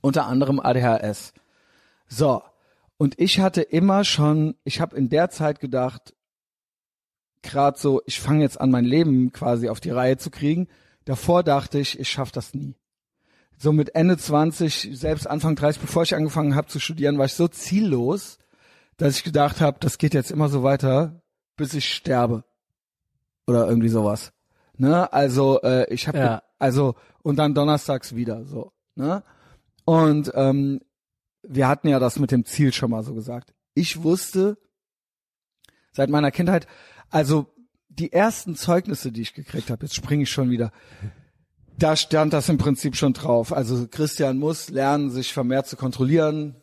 Unter 0.00 0.26
anderem 0.26 0.60
ADHS. 0.60 1.32
So. 2.08 2.42
Und 2.98 3.18
ich 3.18 3.40
hatte 3.40 3.62
immer 3.62 4.04
schon, 4.04 4.54
ich 4.64 4.80
habe 4.80 4.96
in 4.96 5.08
der 5.08 5.28
Zeit 5.30 5.60
gedacht, 5.60 6.14
gerade 7.42 7.78
so, 7.78 8.00
ich 8.06 8.20
fange 8.20 8.42
jetzt 8.42 8.60
an, 8.60 8.70
mein 8.70 8.84
Leben 8.84 9.32
quasi 9.32 9.68
auf 9.68 9.80
die 9.80 9.90
Reihe 9.90 10.16
zu 10.16 10.30
kriegen. 10.30 10.68
Davor 11.04 11.42
dachte 11.42 11.78
ich, 11.78 11.98
ich 11.98 12.08
schaff 12.08 12.32
das 12.32 12.54
nie. 12.54 12.74
So 13.58 13.72
mit 13.72 13.94
Ende 13.94 14.18
20, 14.18 14.90
selbst 14.92 15.26
Anfang 15.26 15.56
30, 15.56 15.80
bevor 15.80 16.02
ich 16.02 16.14
angefangen 16.14 16.54
habe 16.54 16.68
zu 16.68 16.78
studieren, 16.78 17.18
war 17.18 17.26
ich 17.26 17.34
so 17.34 17.48
ziellos, 17.48 18.38
dass 18.98 19.16
ich 19.16 19.24
gedacht 19.24 19.60
habe, 19.60 19.78
das 19.80 19.98
geht 19.98 20.14
jetzt 20.14 20.30
immer 20.30 20.48
so 20.48 20.62
weiter, 20.62 21.22
bis 21.56 21.74
ich 21.74 21.92
sterbe. 21.92 22.44
Oder 23.46 23.68
irgendwie 23.68 23.88
sowas. 23.88 24.32
Ne? 24.76 25.12
Also 25.12 25.60
äh, 25.62 25.92
ich 25.92 26.08
habe 26.08 26.18
ja. 26.18 26.42
also 26.58 26.94
und 27.22 27.36
dann 27.36 27.54
donnerstags 27.54 28.14
wieder 28.14 28.44
so. 28.44 28.72
Ne? 28.94 29.22
Und 29.84 30.32
ähm, 30.34 30.80
wir 31.42 31.68
hatten 31.68 31.88
ja 31.88 31.98
das 31.98 32.18
mit 32.18 32.30
dem 32.30 32.44
Ziel 32.44 32.72
schon 32.72 32.90
mal 32.90 33.02
so 33.02 33.14
gesagt. 33.14 33.54
Ich 33.74 34.02
wusste 34.02 34.58
seit 35.92 36.10
meiner 36.10 36.30
Kindheit, 36.30 36.66
also 37.10 37.46
die 37.88 38.12
ersten 38.12 38.56
Zeugnisse, 38.56 39.12
die 39.12 39.22
ich 39.22 39.34
gekriegt 39.34 39.70
habe, 39.70 39.84
jetzt 39.84 39.94
springe 39.94 40.24
ich 40.24 40.30
schon 40.30 40.50
wieder. 40.50 40.72
da 41.78 41.96
stand 41.96 42.32
das 42.32 42.48
im 42.48 42.58
Prinzip 42.58 42.96
schon 42.96 43.12
drauf. 43.12 43.52
Also 43.52 43.86
Christian 43.88 44.38
muss 44.38 44.70
lernen, 44.70 45.10
sich 45.10 45.32
vermehrt 45.32 45.66
zu 45.66 45.76
kontrollieren, 45.76 46.56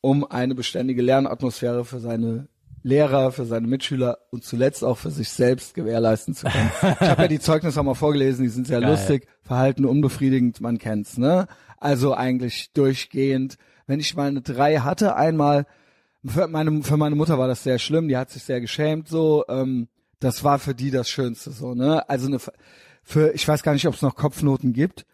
um 0.00 0.24
eine 0.24 0.54
beständige 0.54 1.02
Lernatmosphäre 1.02 1.84
für 1.84 2.00
seine 2.00 2.48
Lehrer, 2.86 3.32
für 3.32 3.44
seine 3.46 3.66
Mitschüler 3.66 4.18
und 4.30 4.44
zuletzt 4.44 4.84
auch 4.84 4.96
für 4.96 5.10
sich 5.10 5.28
selbst 5.30 5.74
gewährleisten 5.74 6.34
zu 6.34 6.46
können. 6.46 6.70
Ich 7.00 7.08
habe 7.08 7.22
ja 7.22 7.28
die 7.28 7.40
Zeugnisse 7.40 7.80
auch 7.80 7.84
mal 7.84 7.94
vorgelesen, 7.94 8.44
die 8.44 8.48
sind 8.48 8.68
sehr 8.68 8.80
Geil. 8.80 8.90
lustig, 8.90 9.26
Verhalten 9.42 9.84
unbefriedigend, 9.84 10.60
man 10.60 10.78
kennt's, 10.78 11.18
ne? 11.18 11.48
Also 11.78 12.14
eigentlich 12.14 12.70
durchgehend. 12.74 13.56
Wenn 13.88 13.98
ich 13.98 14.14
mal 14.14 14.28
eine 14.28 14.40
drei 14.40 14.78
hatte, 14.78 15.16
einmal, 15.16 15.66
für 16.24 16.46
meine, 16.46 16.84
für 16.84 16.96
meine 16.96 17.16
Mutter 17.16 17.40
war 17.40 17.48
das 17.48 17.64
sehr 17.64 17.80
schlimm, 17.80 18.06
die 18.06 18.16
hat 18.16 18.30
sich 18.30 18.44
sehr 18.44 18.60
geschämt, 18.60 19.08
so, 19.08 19.44
ähm, 19.48 19.88
das 20.20 20.44
war 20.44 20.60
für 20.60 20.74
die 20.76 20.92
das 20.92 21.08
Schönste, 21.08 21.50
so, 21.50 21.74
ne? 21.74 22.08
Also 22.08 22.28
eine, 22.28 22.38
für, 23.02 23.34
ich 23.34 23.48
weiß 23.48 23.64
gar 23.64 23.72
nicht, 23.72 23.88
ob 23.88 23.94
es 23.94 24.02
noch 24.02 24.14
Kopfnoten 24.14 24.72
gibt, 24.72 25.06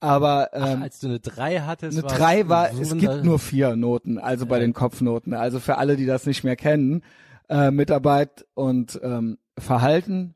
aber 0.00 0.50
ähm, 0.54 0.78
Ach, 0.78 0.82
als 0.82 0.98
du 0.98 1.08
eine 1.08 1.20
3 1.20 1.60
hattest, 1.60 1.98
eine 1.98 2.04
war's 2.04 2.18
drei 2.18 2.48
war, 2.48 2.72
so 2.72 2.80
es 2.80 2.96
gibt 2.96 3.22
nur 3.22 3.38
vier 3.38 3.76
Noten, 3.76 4.18
also 4.18 4.46
bei 4.46 4.58
den 4.58 4.72
Kopfnoten. 4.72 5.34
Also 5.34 5.60
für 5.60 5.76
alle, 5.76 5.96
die 5.96 6.06
das 6.06 6.26
nicht 6.26 6.42
mehr 6.42 6.56
kennen, 6.56 7.02
äh, 7.48 7.70
Mitarbeit 7.70 8.46
und 8.54 8.98
ähm, 9.02 9.38
Verhalten. 9.58 10.34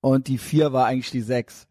Und 0.00 0.28
die 0.28 0.38
vier 0.38 0.72
war 0.72 0.86
eigentlich 0.86 1.10
die 1.10 1.20
sechs. 1.20 1.66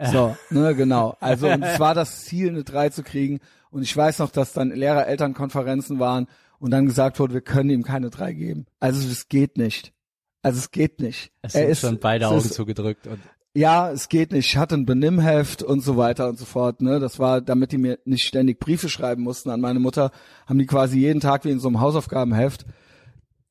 So, 0.00 0.36
ne, 0.50 0.74
genau. 0.74 1.16
Also 1.20 1.48
und 1.48 1.62
es 1.62 1.78
war 1.78 1.94
das 1.94 2.24
Ziel, 2.24 2.48
eine 2.48 2.64
drei 2.64 2.88
zu 2.88 3.02
kriegen. 3.02 3.40
Und 3.70 3.82
ich 3.82 3.94
weiß 3.94 4.20
noch, 4.20 4.30
dass 4.30 4.52
dann 4.52 4.70
Lehrer-Elternkonferenzen 4.70 5.98
waren 5.98 6.26
und 6.58 6.70
dann 6.70 6.86
gesagt 6.86 7.20
wurde, 7.20 7.34
wir 7.34 7.40
können 7.40 7.70
ihm 7.70 7.82
keine 7.82 8.10
drei 8.10 8.32
geben. 8.32 8.66
Also 8.80 9.06
es 9.08 9.28
geht 9.28 9.58
nicht. 9.58 9.92
Also 10.40 10.58
es 10.58 10.70
geht 10.70 11.00
nicht. 11.00 11.32
Es 11.42 11.54
er 11.54 11.62
sind 11.62 11.70
ist 11.70 11.80
schon 11.80 11.98
beide 11.98 12.28
Augen 12.28 12.38
ist, 12.38 12.54
zugedrückt 12.54 13.06
und 13.06 13.20
ja, 13.58 13.90
es 13.90 14.08
geht 14.08 14.30
nicht. 14.30 14.46
Ich 14.46 14.56
hatte 14.56 14.76
ein 14.76 14.86
Benimmheft 14.86 15.64
und 15.64 15.80
so 15.80 15.96
weiter 15.96 16.28
und 16.28 16.38
so 16.38 16.44
fort. 16.44 16.80
Ne, 16.80 17.00
das 17.00 17.18
war, 17.18 17.40
damit 17.40 17.72
die 17.72 17.78
mir 17.78 17.98
nicht 18.04 18.24
ständig 18.24 18.60
Briefe 18.60 18.88
schreiben 18.88 19.24
mussten 19.24 19.50
an 19.50 19.60
meine 19.60 19.80
Mutter, 19.80 20.12
haben 20.46 20.60
die 20.60 20.66
quasi 20.66 21.00
jeden 21.00 21.20
Tag 21.20 21.44
wie 21.44 21.50
in 21.50 21.58
so 21.58 21.66
einem 21.66 21.80
Hausaufgabenheft 21.80 22.66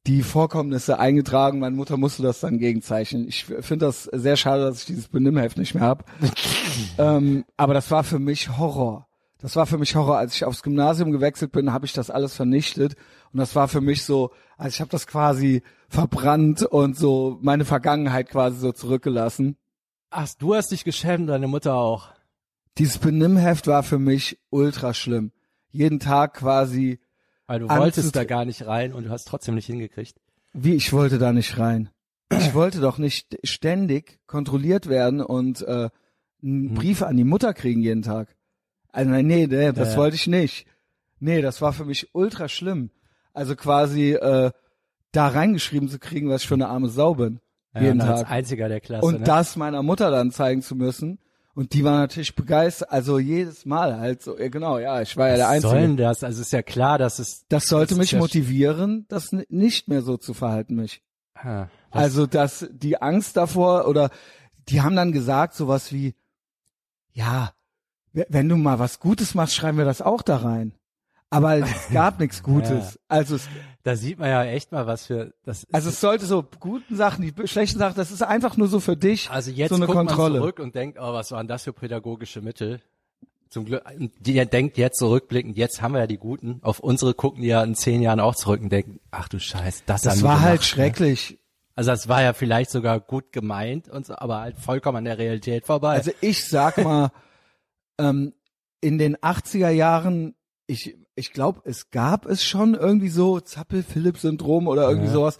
die 0.05 0.23
Vorkommnisse 0.23 0.97
eingetragen. 0.97 1.59
Meine 1.59 1.75
Mutter 1.75 1.97
musste 1.97 2.23
das 2.23 2.39
dann 2.39 2.57
gegenzeichnen. 2.57 3.27
Ich 3.27 3.43
finde 3.43 3.85
das 3.85 4.05
sehr 4.05 4.37
schade, 4.37 4.63
dass 4.63 4.79
ich 4.79 4.85
dieses 4.85 5.09
Benimmheft 5.09 5.57
nicht 5.57 5.75
mehr 5.75 5.83
habe. 5.83 6.05
ähm, 6.97 7.43
aber 7.57 7.73
das 7.73 7.91
war 7.91 8.05
für 8.05 8.19
mich 8.19 8.57
Horror. 8.57 9.07
Das 9.39 9.57
war 9.57 9.65
für 9.65 9.77
mich 9.77 9.93
Horror. 9.93 10.17
Als 10.17 10.35
ich 10.35 10.45
aufs 10.45 10.63
Gymnasium 10.63 11.11
gewechselt 11.11 11.51
bin, 11.51 11.73
habe 11.73 11.85
ich 11.85 11.91
das 11.91 12.09
alles 12.09 12.33
vernichtet. 12.33 12.95
Und 13.33 13.39
das 13.39 13.55
war 13.57 13.67
für 13.67 13.81
mich 13.81 14.05
so, 14.05 14.31
also 14.57 14.73
ich 14.73 14.79
habe 14.79 14.89
das 14.89 15.05
quasi 15.05 15.63
verbrannt 15.89 16.61
und 16.63 16.97
so 16.97 17.39
meine 17.41 17.65
Vergangenheit 17.65 18.29
quasi 18.29 18.57
so 18.59 18.71
zurückgelassen. 18.71 19.57
Ach, 20.09 20.29
du 20.39 20.55
hast 20.55 20.71
dich 20.71 20.83
geschämt, 20.83 21.29
deine 21.29 21.47
Mutter 21.47 21.75
auch. 21.75 22.09
Dieses 22.77 22.97
Benimmheft 22.97 23.67
war 23.67 23.83
für 23.83 23.99
mich 23.99 24.39
ultra 24.49 24.93
schlimm. 24.93 25.31
Jeden 25.71 25.99
Tag 25.99 26.35
quasi, 26.35 26.99
Weil 27.47 27.59
du 27.59 27.69
wolltest 27.69 28.15
da 28.15 28.23
gar 28.23 28.45
nicht 28.45 28.65
rein 28.65 28.93
und 28.93 29.05
du 29.05 29.09
hast 29.09 29.27
trotzdem 29.27 29.55
nicht 29.55 29.65
hingekriegt. 29.65 30.19
wie 30.53 30.75
ich 30.75 30.93
wollte 30.93 31.17
da 31.17 31.33
nicht 31.33 31.57
rein. 31.57 31.89
Ich 32.31 32.53
wollte 32.53 32.79
doch 32.81 32.97
nicht 32.97 33.37
ständig 33.43 34.19
kontrolliert 34.27 34.87
werden 34.87 35.21
und 35.21 35.61
äh, 35.61 35.89
einen 36.43 36.73
Brief 36.73 37.01
an 37.01 37.17
die 37.17 37.23
Mutter 37.23 37.53
kriegen 37.53 37.81
jeden 37.81 38.01
Tag. 38.01 38.35
Also 38.89 39.09
nein, 39.09 39.27
nee, 39.27 39.47
nee 39.47 39.71
das 39.71 39.93
ja. 39.93 39.97
wollte 39.97 40.15
ich 40.15 40.27
nicht. 40.27 40.67
Nee, 41.19 41.41
das 41.41 41.61
war 41.61 41.73
für 41.73 41.85
mich 41.85 42.13
ultra 42.13 42.47
schlimm. 42.47 42.91
Also 43.33 43.55
quasi 43.55 44.13
äh, 44.13 44.51
da 45.11 45.27
reingeschrieben 45.27 45.89
zu 45.89 45.99
kriegen, 45.99 46.29
was 46.29 46.41
ich 46.43 46.47
für 46.47 46.55
eine 46.55 46.67
arme 46.67 46.89
Sau 46.89 47.15
bin. 47.15 47.39
Ja, 47.77 47.87
jeden 47.87 48.01
und 48.01 48.07
als 48.07 48.21
Tag. 48.21 48.31
einziger 48.31 48.69
der 48.69 48.79
Klasse. 48.81 49.05
und 49.05 49.19
ne? 49.19 49.25
das 49.25 49.55
meiner 49.55 49.81
Mutter 49.83 50.11
dann 50.11 50.31
zeigen 50.31 50.61
zu 50.61 50.75
müssen. 50.75 51.19
Und 51.53 51.73
die 51.73 51.83
war 51.83 51.97
natürlich 51.97 52.35
begeistert, 52.35 52.91
also 52.91 53.17
jedes 53.17 53.65
Mal 53.65 53.97
halt 53.99 54.21
so, 54.21 54.37
ja, 54.37 54.47
genau, 54.47 54.77
ja, 54.77 55.01
ich 55.01 55.17
war 55.17 55.29
ja 55.29 55.37
der 55.37 55.45
Was 55.45 55.51
Einzige. 55.53 55.69
sollen 55.71 55.97
das? 55.97 56.23
Also 56.23 56.41
ist 56.41 56.51
ja 56.51 56.61
klar, 56.61 56.99
dass 56.99 57.17
es 57.17 57.45
Das 57.49 57.67
sollte 57.67 57.95
das 57.95 57.97
mich 57.97 58.11
ja- 58.11 58.19
motivieren, 58.19 59.05
das 59.09 59.31
nicht 59.49 59.87
mehr 59.87 60.03
so 60.03 60.17
zu 60.17 60.35
verhalten 60.35 60.75
mich. 60.75 61.01
Was- 61.33 61.67
Also, 61.89 62.27
dass 62.27 62.67
die 62.71 63.01
Angst 63.01 63.37
davor 63.37 63.87
oder 63.87 64.11
die 64.69 64.81
haben 64.81 64.95
dann 64.95 65.11
gesagt 65.11 65.55
sowas 65.55 65.91
wie, 65.91 66.13
ja, 67.13 67.51
wenn 68.13 68.49
du 68.49 68.55
mal 68.55 68.79
was 68.79 68.99
Gutes 68.99 69.33
machst, 69.35 69.55
schreiben 69.55 69.77
wir 69.77 69.85
das 69.85 70.01
auch 70.01 70.21
da 70.21 70.37
rein. 70.37 70.73
Aber 71.29 71.55
es 71.57 71.67
gab 71.91 72.19
nichts 72.19 72.41
Gutes. 72.43 72.99
Also, 73.07 73.35
es, 73.35 73.47
da 73.87 73.95
sieht 73.95 74.19
man 74.19 74.27
ja 74.27 74.43
echt 74.43 74.73
mal, 74.73 74.85
was 74.85 75.05
für 75.05 75.33
das 75.45 75.63
ist. 75.63 75.73
also 75.73 75.87
es 75.87 76.01
sollte 76.01 76.25
so 76.25 76.43
guten 76.59 76.97
Sachen, 76.97 77.21
die 77.21 77.47
schlechten 77.47 77.79
Sachen, 77.79 77.95
das 77.95 78.11
ist 78.11 78.21
einfach 78.21 78.57
nur 78.57 78.67
so 78.67 78.81
für 78.81 78.97
dich. 78.97 79.29
Also 79.29 79.49
jetzt 79.49 79.69
so 79.69 79.75
eine 79.75 79.85
guckt 79.85 79.97
Kontrolle. 79.97 80.33
man 80.33 80.41
zurück 80.41 80.59
und 80.59 80.75
denkt, 80.75 80.97
oh, 80.99 81.13
was 81.13 81.31
waren 81.31 81.47
das 81.47 81.63
für 81.63 81.71
pädagogische 81.71 82.41
Mittel? 82.41 82.81
Zum 83.47 83.63
Glück, 83.63 83.81
die 84.19 84.45
denkt 84.45 84.77
jetzt 84.77 84.99
zurückblickend, 84.99 85.55
jetzt 85.55 85.81
haben 85.81 85.93
wir 85.93 86.01
ja 86.01 86.07
die 86.07 86.17
Guten. 86.17 86.59
Auf 86.63 86.81
unsere 86.81 87.13
gucken 87.13 87.43
die 87.43 87.47
ja 87.47 87.63
in 87.63 87.75
zehn 87.75 88.01
Jahren 88.01 88.19
auch 88.19 88.35
zurück 88.35 88.59
und 88.59 88.73
denken, 88.73 88.99
ach 89.09 89.29
du 89.29 89.39
Scheiß, 89.39 89.83
das, 89.85 90.01
Das 90.01 90.21
war 90.21 90.41
halt 90.41 90.59
gemacht, 90.59 90.59
ne? 90.59 90.65
schrecklich. 90.65 91.39
Also 91.73 91.91
das 91.91 92.09
war 92.09 92.21
ja 92.21 92.33
vielleicht 92.33 92.71
sogar 92.71 92.99
gut 92.99 93.31
gemeint 93.31 93.87
und 93.87 94.05
so, 94.05 94.15
aber 94.17 94.41
halt 94.41 94.57
vollkommen 94.57 94.97
an 94.97 95.05
der 95.05 95.17
Realität 95.17 95.65
vorbei. 95.65 95.93
Also 95.93 96.11
ich 96.19 96.45
sag 96.45 96.77
mal, 96.83 97.13
ähm, 97.99 98.33
in 98.81 98.97
den 98.97 99.15
80er 99.15 99.69
Jahren, 99.69 100.35
ich, 100.65 100.97
ich 101.17 101.33
glaube, 101.33 101.61
es 101.65 101.89
gab 101.91 102.25
es 102.25 102.43
schon 102.43 102.73
irgendwie 102.75 103.09
so 103.09 103.39
Zappel-Philipp-Syndrom 103.39 104.67
oder 104.67 104.83
irgendwie 104.87 105.07
Ja. 105.07 105.13
sowas. 105.13 105.37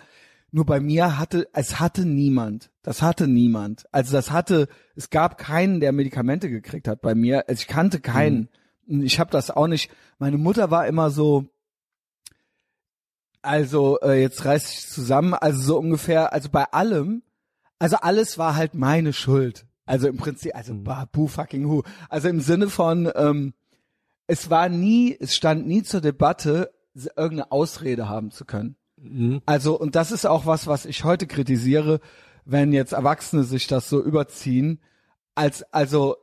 Nur 0.52 0.66
bei 0.66 0.80
mir 0.80 1.18
hatte, 1.20 1.48
es 1.54 1.80
hatte 1.80 2.06
niemand. 2.06 2.70
Das 2.82 3.02
hatte 3.02 3.28
niemand. 3.28 3.86
Also 3.92 4.14
das 4.14 4.32
hatte, 4.32 4.68
es 4.96 5.10
gab 5.10 5.38
keinen, 5.38 5.80
der 5.80 5.92
Medikamente 5.92 6.50
gekriegt 6.50 6.88
hat 6.88 7.02
bei 7.02 7.16
mir. 7.16 7.48
Also 7.50 7.62
ich 7.62 7.68
kannte 7.68 8.00
keinen. 8.00 8.50
Und 8.88 9.04
Ich 9.04 9.20
habe 9.20 9.30
das 9.30 9.52
auch 9.52 9.68
nicht. 9.68 9.92
Meine 10.20 10.38
Mutter 10.38 10.72
war 10.72 10.88
immer 10.88 11.10
so, 11.12 11.46
also 13.42 14.00
äh, 14.02 14.22
jetzt 14.22 14.44
reiß 14.46 14.72
ich 14.72 14.88
zusammen, 14.88 15.34
also 15.34 15.62
so 15.62 15.78
ungefähr, 15.78 16.34
also 16.34 16.50
bei 16.50 16.66
allem, 16.66 17.24
also 17.80 17.98
alles 17.98 18.38
war 18.38 18.56
halt 18.56 18.74
meine 18.74 19.14
Schuld. 19.14 19.66
Also 19.86 20.08
im 20.08 20.18
Prinzip, 20.18 20.56
also 20.56 20.74
bah, 20.76 21.08
boo 21.12 21.28
fucking 21.28 21.70
who. 21.70 21.84
Also 22.10 22.28
im 22.28 22.42
Sinne 22.42 22.70
von, 22.70 23.10
ähm, 23.16 23.54
es 24.28 24.50
war 24.50 24.70
nie, 24.70 25.16
es 25.20 25.36
stand 25.36 25.66
nie 25.66 25.84
zur 25.84 26.02
Debatte, 26.02 26.72
irgendeine 26.94 27.52
Ausrede 27.52 28.10
haben 28.10 28.32
zu 28.32 28.46
können. 28.46 28.76
Mhm. 28.98 29.42
Also, 29.46 29.80
und 29.80 29.96
das 29.96 30.12
ist 30.12 30.26
auch 30.26 30.46
was, 30.46 30.68
was 30.68 30.86
ich 30.86 31.04
heute 31.04 31.28
kritisiere, 31.28 32.00
wenn 32.46 32.74
jetzt 32.74 32.94
Erwachsene 32.94 33.44
sich 33.44 33.68
das 33.68 33.90
so 33.90 34.02
überziehen, 34.02 34.80
als, 35.36 35.64
also, 35.74 36.18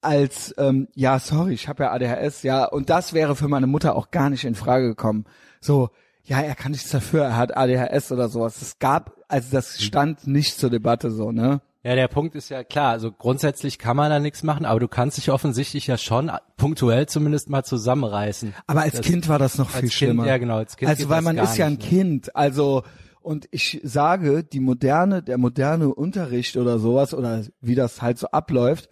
als, 0.00 0.54
ähm, 0.58 0.88
ja, 0.94 1.18
sorry, 1.18 1.54
ich 1.54 1.68
habe 1.68 1.84
ja 1.84 1.92
ADHS, 1.92 2.42
ja, 2.42 2.64
und 2.64 2.90
das 2.90 3.12
wäre 3.12 3.36
für 3.36 3.48
meine 3.48 3.66
Mutter 3.66 3.96
auch 3.96 4.10
gar 4.10 4.30
nicht 4.30 4.44
in 4.44 4.54
Frage 4.54 4.88
gekommen. 4.88 5.24
So, 5.60 5.90
ja, 6.24 6.40
er 6.40 6.54
kann 6.54 6.72
nichts 6.72 6.90
dafür, 6.90 7.24
er 7.24 7.36
hat 7.36 7.56
ADHS 7.56 8.12
oder 8.12 8.28
sowas. 8.28 8.60
Es 8.62 8.78
gab, 8.78 9.16
also 9.28 9.48
das 9.50 9.82
stand 9.82 10.26
nicht 10.26 10.58
zur 10.58 10.70
Debatte 10.70 11.10
so, 11.10 11.32
ne? 11.32 11.62
Ja, 11.82 11.94
der 11.94 12.08
Punkt 12.08 12.34
ist 12.34 12.50
ja 12.50 12.62
klar. 12.62 12.90
Also 12.90 13.10
grundsätzlich 13.10 13.78
kann 13.78 13.96
man 13.96 14.10
da 14.10 14.18
nichts 14.18 14.42
machen, 14.42 14.66
aber 14.66 14.80
du 14.80 14.88
kannst 14.88 15.16
dich 15.16 15.30
offensichtlich 15.30 15.86
ja 15.86 15.96
schon 15.96 16.30
punktuell 16.58 17.06
zumindest 17.06 17.48
mal 17.48 17.64
zusammenreißen. 17.64 18.52
Aber 18.66 18.82
als 18.82 18.96
Das- 18.96 19.06
Kind 19.06 19.28
war 19.28 19.38
das 19.38 19.56
noch 19.56 19.70
viel 19.70 19.80
Kind, 19.82 19.92
schlimmer. 19.94 20.26
ja, 20.26 20.36
genau, 20.36 20.58
als 20.58 20.76
Kind 20.76 20.90
also 20.90 21.08
weil 21.08 21.22
man 21.22 21.38
ist 21.38 21.56
ja 21.56 21.66
ein 21.66 21.72
nicht? 21.74 21.88
Kind. 21.88 22.36
Also 22.36 22.82
und 23.22 23.48
ich 23.50 23.80
sage, 23.82 24.44
die 24.44 24.60
moderne, 24.60 25.22
der 25.22 25.38
moderne 25.38 25.94
Unterricht 25.94 26.56
oder 26.56 26.78
sowas 26.78 27.14
oder 27.14 27.44
wie 27.60 27.74
das 27.74 28.02
halt 28.02 28.18
so 28.18 28.26
abläuft, 28.28 28.90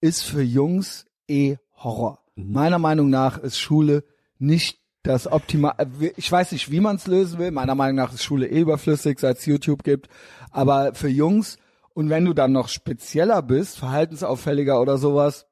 ist 0.00 0.22
für 0.24 0.42
Jungs 0.42 1.06
eh 1.28 1.56
Horror. 1.76 2.18
Mhm. 2.36 2.52
Meiner 2.52 2.78
Meinung 2.78 3.10
nach 3.10 3.38
ist 3.38 3.58
Schule 3.58 4.04
nicht 4.38 4.78
das 5.02 5.30
optimal. 5.30 5.74
Ich 6.16 6.30
weiß 6.30 6.52
nicht, 6.52 6.70
wie 6.70 6.80
man 6.80 6.96
es 6.96 7.06
lösen 7.06 7.38
will. 7.38 7.50
Meiner 7.50 7.74
Meinung 7.74 7.96
nach 7.96 8.12
ist 8.12 8.22
Schule 8.22 8.46
eh 8.46 8.60
überflüssig, 8.60 9.18
seit 9.18 9.38
es 9.38 9.46
YouTube 9.46 9.82
gibt. 9.84 10.08
Aber 10.50 10.94
für 10.94 11.08
Jungs 11.08 11.56
und 11.94 12.10
wenn 12.10 12.24
du 12.24 12.32
dann 12.32 12.52
noch 12.52 12.68
spezieller 12.68 13.42
bist, 13.42 13.78
verhaltensauffälliger 13.78 14.80
oder 14.80 14.98
sowas, 14.98 15.46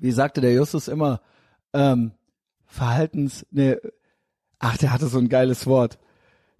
wie 0.00 0.12
sagte 0.12 0.40
der 0.40 0.52
Justus 0.52 0.88
immer, 0.88 1.20
ähm, 1.72 2.12
Verhaltens, 2.66 3.46
ne, 3.50 3.80
ach, 4.58 4.76
der 4.78 4.92
hatte 4.92 5.06
so 5.06 5.18
ein 5.18 5.28
geiles 5.28 5.66
Wort. 5.66 5.98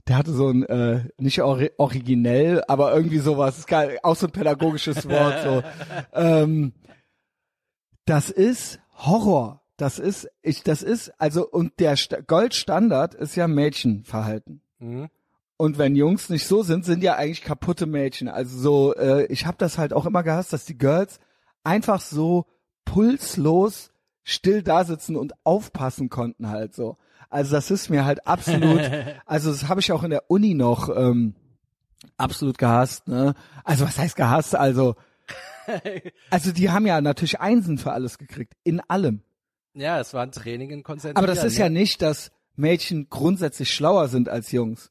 Der 0.06 0.18
hatte 0.18 0.32
so 0.32 0.48
ein, 0.48 0.62
äh, 0.64 1.08
nicht 1.16 1.42
ori 1.42 1.70
originell, 1.78 2.62
aber 2.68 2.94
irgendwie 2.94 3.18
sowas, 3.18 3.58
ist 3.58 3.66
geil, 3.66 3.98
auch 4.02 4.14
so 4.14 4.26
ein 4.26 4.32
pädagogisches 4.32 5.08
Wort, 5.08 5.42
so. 5.42 5.62
ähm, 6.12 6.72
das 8.04 8.30
ist 8.30 8.80
Horror. 8.92 9.62
Das 9.76 9.98
ist, 9.98 10.28
ich, 10.42 10.62
das 10.62 10.82
ist, 10.82 11.12
also, 11.20 11.48
und 11.48 11.80
der 11.80 11.96
Sta 11.96 12.20
Goldstandard 12.20 13.14
ist 13.14 13.34
ja 13.34 13.48
Mädchenverhalten. 13.48 14.60
Mhm. 14.78 15.08
Und 15.64 15.78
wenn 15.78 15.96
Jungs 15.96 16.28
nicht 16.28 16.46
so 16.46 16.62
sind, 16.62 16.84
sind 16.84 17.02
ja 17.02 17.16
eigentlich 17.16 17.40
kaputte 17.40 17.86
Mädchen. 17.86 18.28
Also 18.28 18.58
so, 18.58 18.94
äh, 18.96 19.24
ich 19.32 19.46
habe 19.46 19.56
das 19.56 19.78
halt 19.78 19.94
auch 19.94 20.04
immer 20.04 20.22
gehasst, 20.22 20.52
dass 20.52 20.66
die 20.66 20.76
Girls 20.76 21.18
einfach 21.62 22.02
so 22.02 22.44
pulslos 22.84 23.90
still 24.24 24.62
da 24.62 24.84
sitzen 24.84 25.16
und 25.16 25.32
aufpassen 25.42 26.10
konnten 26.10 26.50
halt 26.50 26.74
so. 26.74 26.98
Also 27.30 27.52
das 27.52 27.70
ist 27.70 27.88
mir 27.88 28.04
halt 28.04 28.26
absolut, 28.26 28.82
also 29.24 29.50
das 29.50 29.66
habe 29.66 29.80
ich 29.80 29.90
auch 29.90 30.02
in 30.02 30.10
der 30.10 30.30
Uni 30.30 30.52
noch 30.52 30.94
ähm, 30.94 31.34
absolut 32.18 32.58
gehasst. 32.58 33.08
Ne? 33.08 33.32
Also 33.64 33.86
was 33.86 33.96
heißt 33.96 34.16
gehasst? 34.16 34.54
Also 34.54 34.96
Also 36.30 36.52
die 36.52 36.68
haben 36.68 36.86
ja 36.86 37.00
natürlich 37.00 37.40
Einsen 37.40 37.78
für 37.78 37.92
alles 37.92 38.18
gekriegt, 38.18 38.52
in 38.64 38.80
allem. 38.80 39.22
Ja, 39.72 39.98
es 39.98 40.12
war 40.12 40.24
ein 40.24 40.30
Training 40.30 40.68
in 40.68 40.82
Konzentrieren. 40.82 41.16
Aber 41.16 41.26
das 41.26 41.42
ist 41.42 41.56
ja 41.56 41.70
ne? 41.70 41.80
nicht, 41.80 42.02
dass 42.02 42.32
Mädchen 42.54 43.08
grundsätzlich 43.08 43.72
schlauer 43.72 44.08
sind 44.08 44.28
als 44.28 44.52
Jungs. 44.52 44.90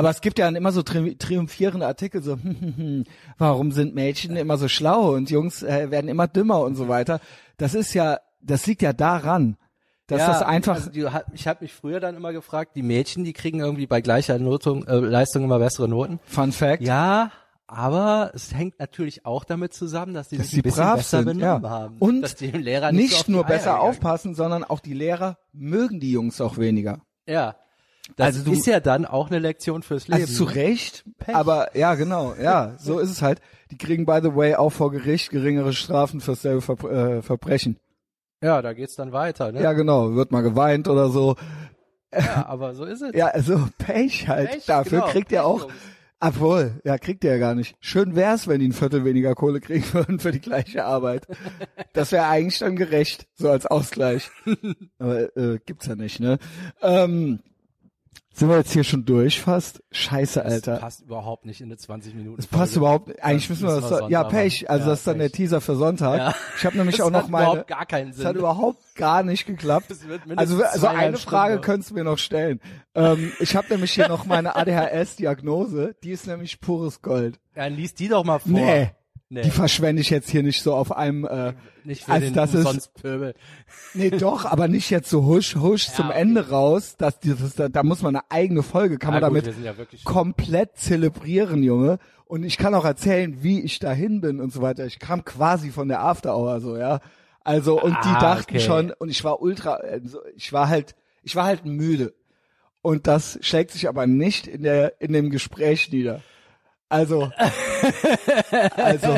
Aber 0.00 0.08
es 0.08 0.22
gibt 0.22 0.38
ja 0.38 0.46
dann 0.46 0.56
immer 0.56 0.72
so 0.72 0.82
tri 0.82 1.14
triumphierende 1.16 1.86
Artikel, 1.86 2.22
so, 2.22 2.38
warum 3.38 3.70
sind 3.70 3.94
Mädchen 3.94 4.34
immer 4.34 4.56
so 4.56 4.66
schlau 4.66 5.14
und 5.14 5.30
Jungs 5.30 5.62
äh, 5.62 5.90
werden 5.90 6.08
immer 6.08 6.26
dümmer 6.26 6.62
und 6.62 6.74
so 6.74 6.88
weiter. 6.88 7.20
Das 7.58 7.74
ist 7.74 7.92
ja, 7.92 8.18
das 8.40 8.66
liegt 8.66 8.80
ja 8.80 8.94
daran, 8.94 9.58
dass 10.06 10.20
ja, 10.20 10.28
das 10.28 10.40
einfach, 10.40 10.76
Also 10.76 10.90
die, 10.90 11.06
ich 11.34 11.46
habe 11.46 11.58
mich 11.60 11.74
früher 11.74 12.00
dann 12.00 12.16
immer 12.16 12.32
gefragt, 12.32 12.76
die 12.76 12.82
Mädchen, 12.82 13.24
die 13.24 13.34
kriegen 13.34 13.60
irgendwie 13.60 13.86
bei 13.86 14.00
gleicher 14.00 14.38
Notung, 14.38 14.86
äh, 14.86 14.96
Leistung 14.96 15.44
immer 15.44 15.58
bessere 15.58 15.86
Noten. 15.86 16.18
Fun 16.24 16.52
Fact, 16.52 16.80
Ja, 16.82 17.30
aber 17.66 18.30
es 18.32 18.54
hängt 18.54 18.78
natürlich 18.80 19.26
auch 19.26 19.44
damit 19.44 19.74
zusammen, 19.74 20.14
dass 20.14 20.30
die 20.30 20.38
dass 20.38 20.46
sich 20.46 20.54
sie 20.54 20.60
ein 20.60 20.62
bisschen 20.62 20.82
brav 20.82 20.96
besser 20.96 21.18
sind, 21.18 21.26
benommen 21.26 21.64
ja. 21.64 21.68
haben. 21.68 21.98
Und 21.98 22.22
dass 22.22 22.36
die 22.36 22.50
dem 22.50 22.62
Lehrer 22.62 22.90
nicht, 22.90 23.10
nicht, 23.10 23.26
so 23.26 23.32
nur 23.32 23.44
besser 23.44 23.80
aufpassen, 23.80 24.34
sondern 24.34 24.64
auch 24.64 24.80
die 24.80 24.94
Lehrer 24.94 25.36
mögen 25.52 26.00
die 26.00 26.10
Jungs 26.10 26.40
auch 26.40 26.56
weniger. 26.56 27.02
Ja. 27.26 27.56
Das 28.16 28.26
Also 28.26 28.44
du- 28.44 28.52
ist 28.52 28.66
ja 28.66 28.80
dann 28.80 29.04
auch 29.06 29.28
eine 29.30 29.38
Lektion 29.38 29.82
fürs 29.82 30.08
Leben. 30.08 30.22
Also 30.22 30.34
zu 30.34 30.44
Recht, 30.44 31.04
Pech. 31.18 31.34
aber 31.34 31.76
ja, 31.76 31.94
genau, 31.94 32.34
ja, 32.40 32.74
so 32.78 32.98
ist 32.98 33.10
es 33.10 33.22
halt. 33.22 33.40
Die 33.70 33.78
kriegen, 33.78 34.04
by 34.06 34.18
the 34.22 34.34
way, 34.34 34.54
auch 34.56 34.70
vor 34.70 34.90
Gericht 34.90 35.30
geringere 35.30 35.72
Strafen 35.72 36.20
für 36.20 36.32
dasselbe 36.32 36.60
Ver 36.60 36.74
äh, 37.18 37.22
Verbrechen. 37.22 37.76
ja, 38.42 38.60
da 38.62 38.72
geht's 38.72 38.96
dann 38.96 39.12
weiter, 39.12 39.52
ne? 39.52 39.62
Ja, 39.62 39.72
genau, 39.74 40.14
wird 40.14 40.32
mal 40.32 40.42
geweint 40.42 40.88
oder 40.88 41.08
so. 41.10 41.36
Ja, 42.12 42.46
aber 42.48 42.74
so 42.74 42.84
ist 42.84 43.02
es. 43.02 43.12
Ja, 43.14 43.26
also 43.28 43.68
Pech 43.78 44.26
halt. 44.26 44.50
Pech, 44.50 44.66
Dafür 44.66 45.00
genau, 45.00 45.12
kriegt 45.12 45.30
ihr 45.30 45.38
Pech, 45.38 45.46
auch, 45.46 45.60
Jungs. 45.60 45.72
obwohl, 46.18 46.80
ja, 46.84 46.98
kriegt 46.98 47.22
ihr 47.22 47.30
ja 47.30 47.38
gar 47.38 47.54
nicht. 47.54 47.76
Schön 47.78 48.16
wär's, 48.16 48.48
wenn 48.48 48.58
die 48.58 48.66
ein 48.68 48.72
Viertel 48.72 49.04
weniger 49.04 49.36
Kohle 49.36 49.60
kriegen 49.60 49.84
würden 49.92 50.18
für 50.18 50.32
die 50.32 50.40
gleiche 50.40 50.84
Arbeit. 50.84 51.28
Das 51.92 52.10
wäre 52.10 52.26
eigentlich 52.26 52.58
dann 52.58 52.74
gerecht, 52.74 53.28
so 53.34 53.48
als 53.50 53.66
Ausgleich. 53.66 54.28
Aber 54.98 55.36
äh, 55.36 55.60
gibt's 55.64 55.86
ja 55.86 55.94
nicht, 55.94 56.18
ne? 56.18 56.38
Ähm, 56.82 57.38
sind 58.40 58.48
wir 58.48 58.56
jetzt 58.56 58.72
hier 58.72 58.82
schon 58.84 59.04
durch 59.04 59.40
fast? 59.40 59.82
Scheiße, 59.92 60.44
Alter. 60.44 60.72
Das 60.72 60.80
passt 60.80 61.00
überhaupt 61.02 61.46
nicht 61.46 61.60
in 61.60 61.66
eine 61.68 61.76
20 61.76 62.14
Minuten. 62.14 62.36
Das 62.38 62.46
passt 62.48 62.74
überhaupt 62.74 63.08
nicht. 63.08 63.22
Eigentlich 63.22 63.48
müssen 63.48 63.68
wir 63.68 63.80
das, 63.80 63.88
Sonntag 63.88 64.10
ja. 64.10 64.24
Pech. 64.24 64.68
Also 64.68 64.84
Ja, 64.84 64.90
das 64.90 64.98
ist 65.00 65.06
dann 65.06 65.18
der 65.18 65.26
Pech. 65.26 65.32
Teaser 65.36 65.60
für 65.60 65.76
Sonntag. 65.76 66.18
Ja. 66.18 66.34
Ich 66.56 66.66
habe 66.66 66.76
nämlich 66.76 66.96
Das 66.96 67.06
auch 67.06 67.10
noch 67.10 67.22
hat 67.24 67.28
meine, 67.30 67.46
überhaupt 67.50 67.68
gar 67.68 67.86
keinen 67.86 68.08
das 68.10 68.18
hat 68.24 68.32
Sinn. 68.32 68.36
überhaupt 68.38 68.94
gar 68.96 69.22
nicht 69.22 69.46
geklappt. 69.46 69.86
Das 69.90 69.98
Also, 70.36 70.62
also 70.64 70.86
eine 70.88 71.16
Frage 71.16 71.52
Stunden. 71.54 71.64
könntest 71.64 71.90
du 71.90 71.94
mir 71.94 72.04
noch 72.04 72.18
stellen. 72.18 72.60
Ähm, 72.94 73.30
ich 73.38 73.54
habe 73.54 73.68
nämlich 73.70 73.92
hier 73.92 74.08
noch 74.08 74.24
meine 74.26 74.56
ADHS-Diagnose. 74.56 75.94
Die 76.02 76.10
ist 76.10 76.26
nämlich 76.26 76.60
pures 76.60 77.02
Gold. 77.02 77.38
Ja, 77.54 77.66
lies 77.66 77.94
die 77.94 78.08
doch 78.08 78.24
mal 78.24 78.38
vor. 78.38 78.50
Nee. 78.52 78.90
Nee. 79.32 79.42
Die 79.42 79.50
verschwende 79.52 80.02
ich 80.02 80.10
jetzt 80.10 80.28
hier 80.28 80.42
nicht 80.42 80.60
so 80.60 80.74
auf 80.74 80.90
einem, 80.90 81.24
äh, 81.24 81.52
Nicht 81.84 82.04
für 82.04 82.10
als 82.10 82.24
den 82.24 82.34
das 82.34 82.52
ist, 82.52 82.64
sonst 82.64 82.94
Pöbel. 82.94 83.34
nee 83.94 84.10
doch, 84.10 84.44
aber 84.44 84.66
nicht 84.66 84.90
jetzt 84.90 85.08
so 85.08 85.24
husch, 85.24 85.54
husch 85.54 85.86
zum 85.86 86.08
okay. 86.08 86.20
Ende 86.20 86.50
raus, 86.50 86.96
dass 86.96 87.20
dieses, 87.20 87.54
da, 87.54 87.68
da 87.68 87.84
muss 87.84 88.02
man 88.02 88.16
eine 88.16 88.24
eigene 88.28 88.64
Folge, 88.64 88.98
kann 88.98 89.14
man 89.14 89.22
Ja, 89.22 89.28
gut, 89.28 89.46
damit 89.46 89.64
ja 89.64 89.72
komplett 90.02 90.76
zelebrieren, 90.78 91.62
Junge. 91.62 92.00
Und 92.26 92.42
ich 92.42 92.58
kann 92.58 92.74
auch 92.74 92.84
erzählen, 92.84 93.40
wie 93.40 93.60
ich 93.60 93.78
dahin 93.78 94.20
bin 94.20 94.40
und 94.40 94.52
so 94.52 94.62
weiter. 94.62 94.84
Ich 94.86 94.98
kam 94.98 95.24
quasi 95.24 95.70
von 95.70 95.86
der 95.86 96.00
After 96.02 96.36
Hour, 96.36 96.60
so, 96.60 96.76
ja. 96.76 96.98
Also, 97.44 97.80
und 97.80 97.96
die 98.04 98.08
Ah, 98.08 98.20
dachten 98.20 98.56
okay. 98.56 98.60
schon, 98.60 98.90
und 98.98 99.10
ich 99.10 99.22
war 99.22 99.40
ultra, 99.40 99.78
äh, 99.78 100.00
so, 100.04 100.18
ich 100.34 100.52
war 100.52 100.68
halt, 100.68 100.96
ich 101.22 101.36
war 101.36 101.44
halt 101.44 101.64
müde. 101.64 102.14
Und 102.82 103.06
das 103.06 103.38
schlägt 103.42 103.70
sich 103.70 103.88
aber 103.88 104.08
nicht 104.08 104.48
in 104.48 104.64
der, 104.64 105.00
in 105.00 105.12
dem 105.12 105.30
Gespräch 105.30 105.92
nieder. 105.92 106.20
Also, 106.90 107.30
also, 108.76 109.16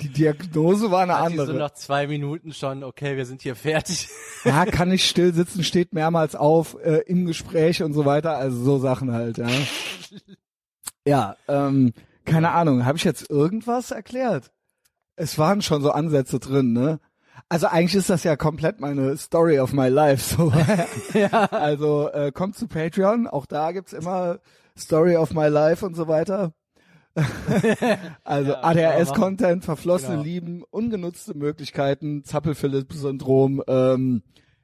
die 0.00 0.08
Diagnose 0.08 0.90
war 0.90 1.02
eine 1.02 1.18
Hat 1.18 1.30
die 1.30 1.36
so 1.36 1.42
andere. 1.42 1.58
nach 1.58 1.74
zwei 1.74 2.06
Minuten 2.08 2.52
schon, 2.52 2.82
okay, 2.82 3.16
wir 3.16 3.26
sind 3.26 3.42
hier 3.42 3.54
fertig. 3.54 4.08
Ja, 4.44 4.64
kann 4.66 4.88
nicht 4.88 5.08
still 5.08 5.32
sitzen, 5.32 5.62
steht 5.62 5.92
mehrmals 5.94 6.34
auf 6.34 6.76
äh, 6.82 7.02
im 7.06 7.26
Gespräch 7.26 7.82
und 7.82 7.92
so 7.92 8.04
weiter. 8.04 8.36
Also 8.36 8.62
so 8.62 8.78
Sachen 8.78 9.12
halt, 9.12 9.38
ja. 9.38 9.48
Ja, 11.06 11.36
ähm, 11.48 11.92
keine 12.24 12.50
Ahnung, 12.50 12.84
habe 12.84 12.98
ich 12.98 13.04
jetzt 13.04 13.30
irgendwas 13.30 13.90
erklärt? 13.90 14.50
Es 15.16 15.38
waren 15.38 15.62
schon 15.62 15.80
so 15.82 15.92
Ansätze 15.92 16.40
drin, 16.40 16.72
ne? 16.72 16.98
Also 17.50 17.66
eigentlich 17.66 17.96
ist 17.96 18.08
das 18.08 18.22
ja 18.22 18.36
komplett 18.36 18.78
meine 18.78 19.16
Story 19.16 19.58
of 19.58 19.72
my 19.72 19.88
life. 19.88 20.36
So. 20.36 20.52
ja. 21.18 21.46
Also 21.46 22.08
äh, 22.12 22.30
kommt 22.30 22.56
zu 22.56 22.68
Patreon, 22.68 23.26
auch 23.26 23.44
da 23.44 23.72
gibt's 23.72 23.92
immer 23.92 24.38
Story 24.78 25.16
of 25.16 25.34
my 25.34 25.48
life 25.48 25.84
und 25.84 25.96
so 25.96 26.06
weiter. 26.06 26.52
also 28.24 28.52
Ja, 28.52 28.62
ADHS-Content, 28.62 29.64
verflossene 29.64 30.12
Genau. 30.12 30.22
Lieben, 30.22 30.64
ungenutzte 30.70 31.36
Möglichkeiten, 31.36 32.22
Zappel-Philipp-Syndrom, 32.22 33.64
ähm, 33.66 34.22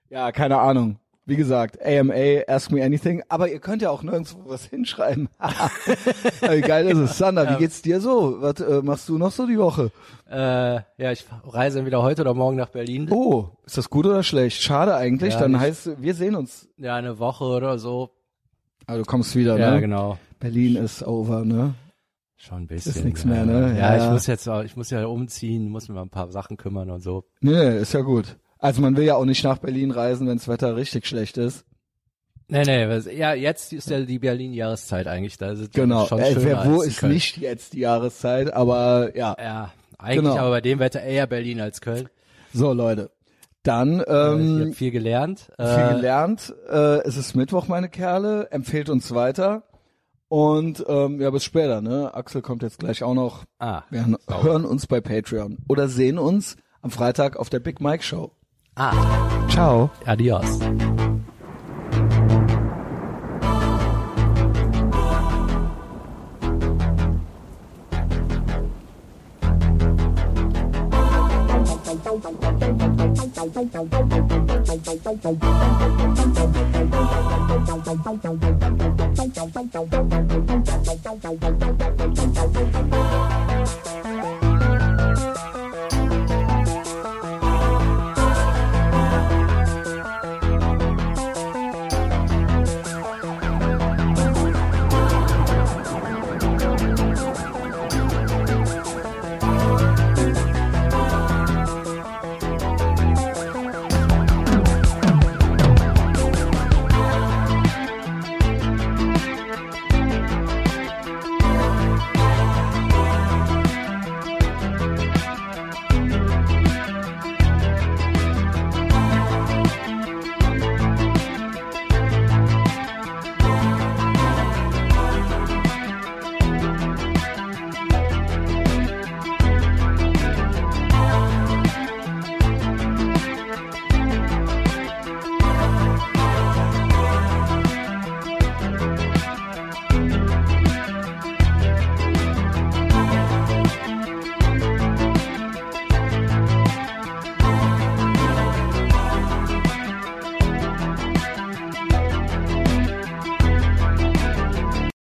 ja, 0.09 0.31
keine 0.31 0.61
Ahnung. 0.61 1.01
Wie 1.29 1.35
gesagt, 1.37 1.85
AMA, 1.85 2.15
Ask 2.47 2.71
Me 2.71 2.85
Anything, 2.85 3.23
aber 3.29 3.49
ihr 3.51 3.59
könnt 3.59 3.83
ja 3.83 3.91
auch 3.91 4.05
nirgendwo 4.05 4.39
was 4.49 4.65
hinschreiben. 4.65 5.29
Wie 6.49 6.61
geil 6.61 6.87
ist 6.87 6.99
es? 6.99 7.19
Sander, 7.19 7.51
wie 7.53 7.59
geht's 7.59 7.83
dir 7.83 8.01
so? 8.01 8.37
Was 8.41 8.61
äh, 8.61 8.81
machst 8.83 9.09
du 9.09 9.19
noch 9.19 9.33
so 9.33 9.45
die 9.47 9.59
Woche? 9.59 9.91
äh, 10.31 10.75
ja, 10.99 11.11
ich 11.13 11.25
reise 11.45 11.81
entweder 11.81 12.03
heute 12.03 12.23
oder 12.23 12.33
morgen 12.35 12.57
nach 12.57 12.69
Berlin. 12.69 13.09
Oh, 13.11 13.49
ist 13.65 13.77
das 13.77 13.91
gut 13.91 14.07
oder 14.07 14.23
schlecht? 14.23 14.63
Schade 14.63 14.95
eigentlich, 14.95 15.35
Ja, 15.35 15.41
dann 15.41 15.53
nicht- 15.53 15.61
heißt, 15.61 16.01
wir 16.01 16.15
sehen 16.15 16.37
uns. 16.37 16.69
Ja, 16.77 16.95
eine 16.95 17.19
Woche 17.19 17.45
oder 17.45 17.79
so. 17.79 18.11
Ah, 18.87 18.97
du 18.97 19.03
kommst 19.03 19.35
wieder, 19.35 19.59
Ja, 19.59 19.73
ne? 19.73 19.81
genau. 19.81 20.19
Berlin 20.39 20.77
ist 20.77 21.03
over, 21.03 21.45
ne? 21.45 21.75
Schon 22.37 22.59
ein 22.63 22.67
bisschen. 22.69 23.13
Ist 23.13 23.25
ja. 23.25 23.31
mehr, 23.31 23.45
ne? 23.47 23.71
Ja, 23.71 23.77
Ja, 23.77 23.97
ja. 23.97 24.05
ich 24.07 24.13
muss 24.13 24.27
jetzt 24.29 24.47
ich 24.47 24.77
muss 24.77 24.91
ja 24.91 25.05
umziehen, 25.07 25.71
muss 25.71 25.89
mir 25.89 25.97
mal 25.97 26.03
ein 26.03 26.11
paar 26.11 26.31
Sachen 26.31 26.57
kümmern 26.57 26.89
und 26.91 27.01
so. 27.01 27.25
Nee, 27.41 27.79
ist 27.79 27.95
ja 27.95 28.03
gut. 28.03 28.37
Also 28.59 28.81
man 28.81 28.97
will 28.97 29.05
ja 29.05 29.15
auch 29.17 29.25
nicht 29.25 29.45
nach 29.45 29.59
Berlin 29.59 29.91
reisen, 29.91 30.27
wenn 30.29 30.39
das 30.39 30.49
Wetter 30.49 30.77
richtig 30.77 31.07
schlecht 31.07 31.37
ist. 31.37 31.65
Nee, 32.49 32.63
nee, 32.65 32.89
was, 32.89 33.07
ja, 33.07 33.35
jetzt 33.35 33.73
ist 33.73 33.91
ja 33.91 34.01
die 34.03 34.19
Berlin-Jahreszeit 34.21 35.07
eigentlich, 35.09 35.37
da 35.37 35.51
ist 35.51 35.73
Genau. 35.73 36.07
schon 36.07 36.21
Äh, 36.21 36.35
wer, 36.39 36.65
wo 36.65 36.81
ist 36.83 36.99
Köln. 37.01 37.13
nicht 37.13 37.37
jetzt 37.39 37.73
die 37.73 37.81
Jahreszeit, 37.81 38.53
aber 38.53 39.17
ja. 39.17 39.35
Ja, 39.39 39.73
eigentlich 39.99 40.23
Genau. 40.31 40.37
aber 40.39 40.51
bei 40.51 40.61
dem 40.61 40.79
Wetter 40.79 41.03
eher 41.03 41.27
Berlin 41.27 41.61
als 41.61 41.81
Köln. 41.81 42.09
So, 42.55 42.73
Leute. 42.73 43.11
Dann 43.65 43.99
Äh, 43.99 44.03
ich 44.03 44.09
ähm, 44.09 44.61
habe 44.61 44.73
viel 44.75 44.91
gelernt. 44.93 45.51
viel 45.57 45.67
Äh, 45.67 45.95
gelernt. 45.95 46.55
Äh, 46.71 47.01
es 47.03 47.17
ist 47.17 47.35
Mittwoch, 47.35 47.67
meine 47.67 47.89
Kerle. 47.89 48.47
Empfehlt 48.53 48.89
uns 48.91 49.13
weiter. 49.13 49.65
Und 50.29 50.85
ähm, 50.89 51.21
ja, 51.21 51.31
bis 51.31 51.43
später, 51.45 51.81
ne? 51.81 52.15
Axel 52.15 52.43
kommt 52.43 52.63
jetzt 52.63 52.79
gleich 52.79 53.03
auch 53.03 53.15
noch. 53.15 53.45
ah, 53.59 53.83
Wir 53.91 54.01
hören- 54.07 54.17
hören 54.29 54.65
uns 54.65 54.87
bei 54.87 55.01
Patreon 55.01 55.59
oder 55.69 55.89
sehen 55.89 56.19
uns 56.19 56.57
am 56.81 56.91
Freitag 56.93 57.37
auf 57.37 57.49
der 57.51 57.59
Big 57.61 57.81
Mike 57.81 58.05
Show. 58.05 58.31
Ah, 58.77 59.47
Ciao. 59.49 59.91
adios. 60.05 60.61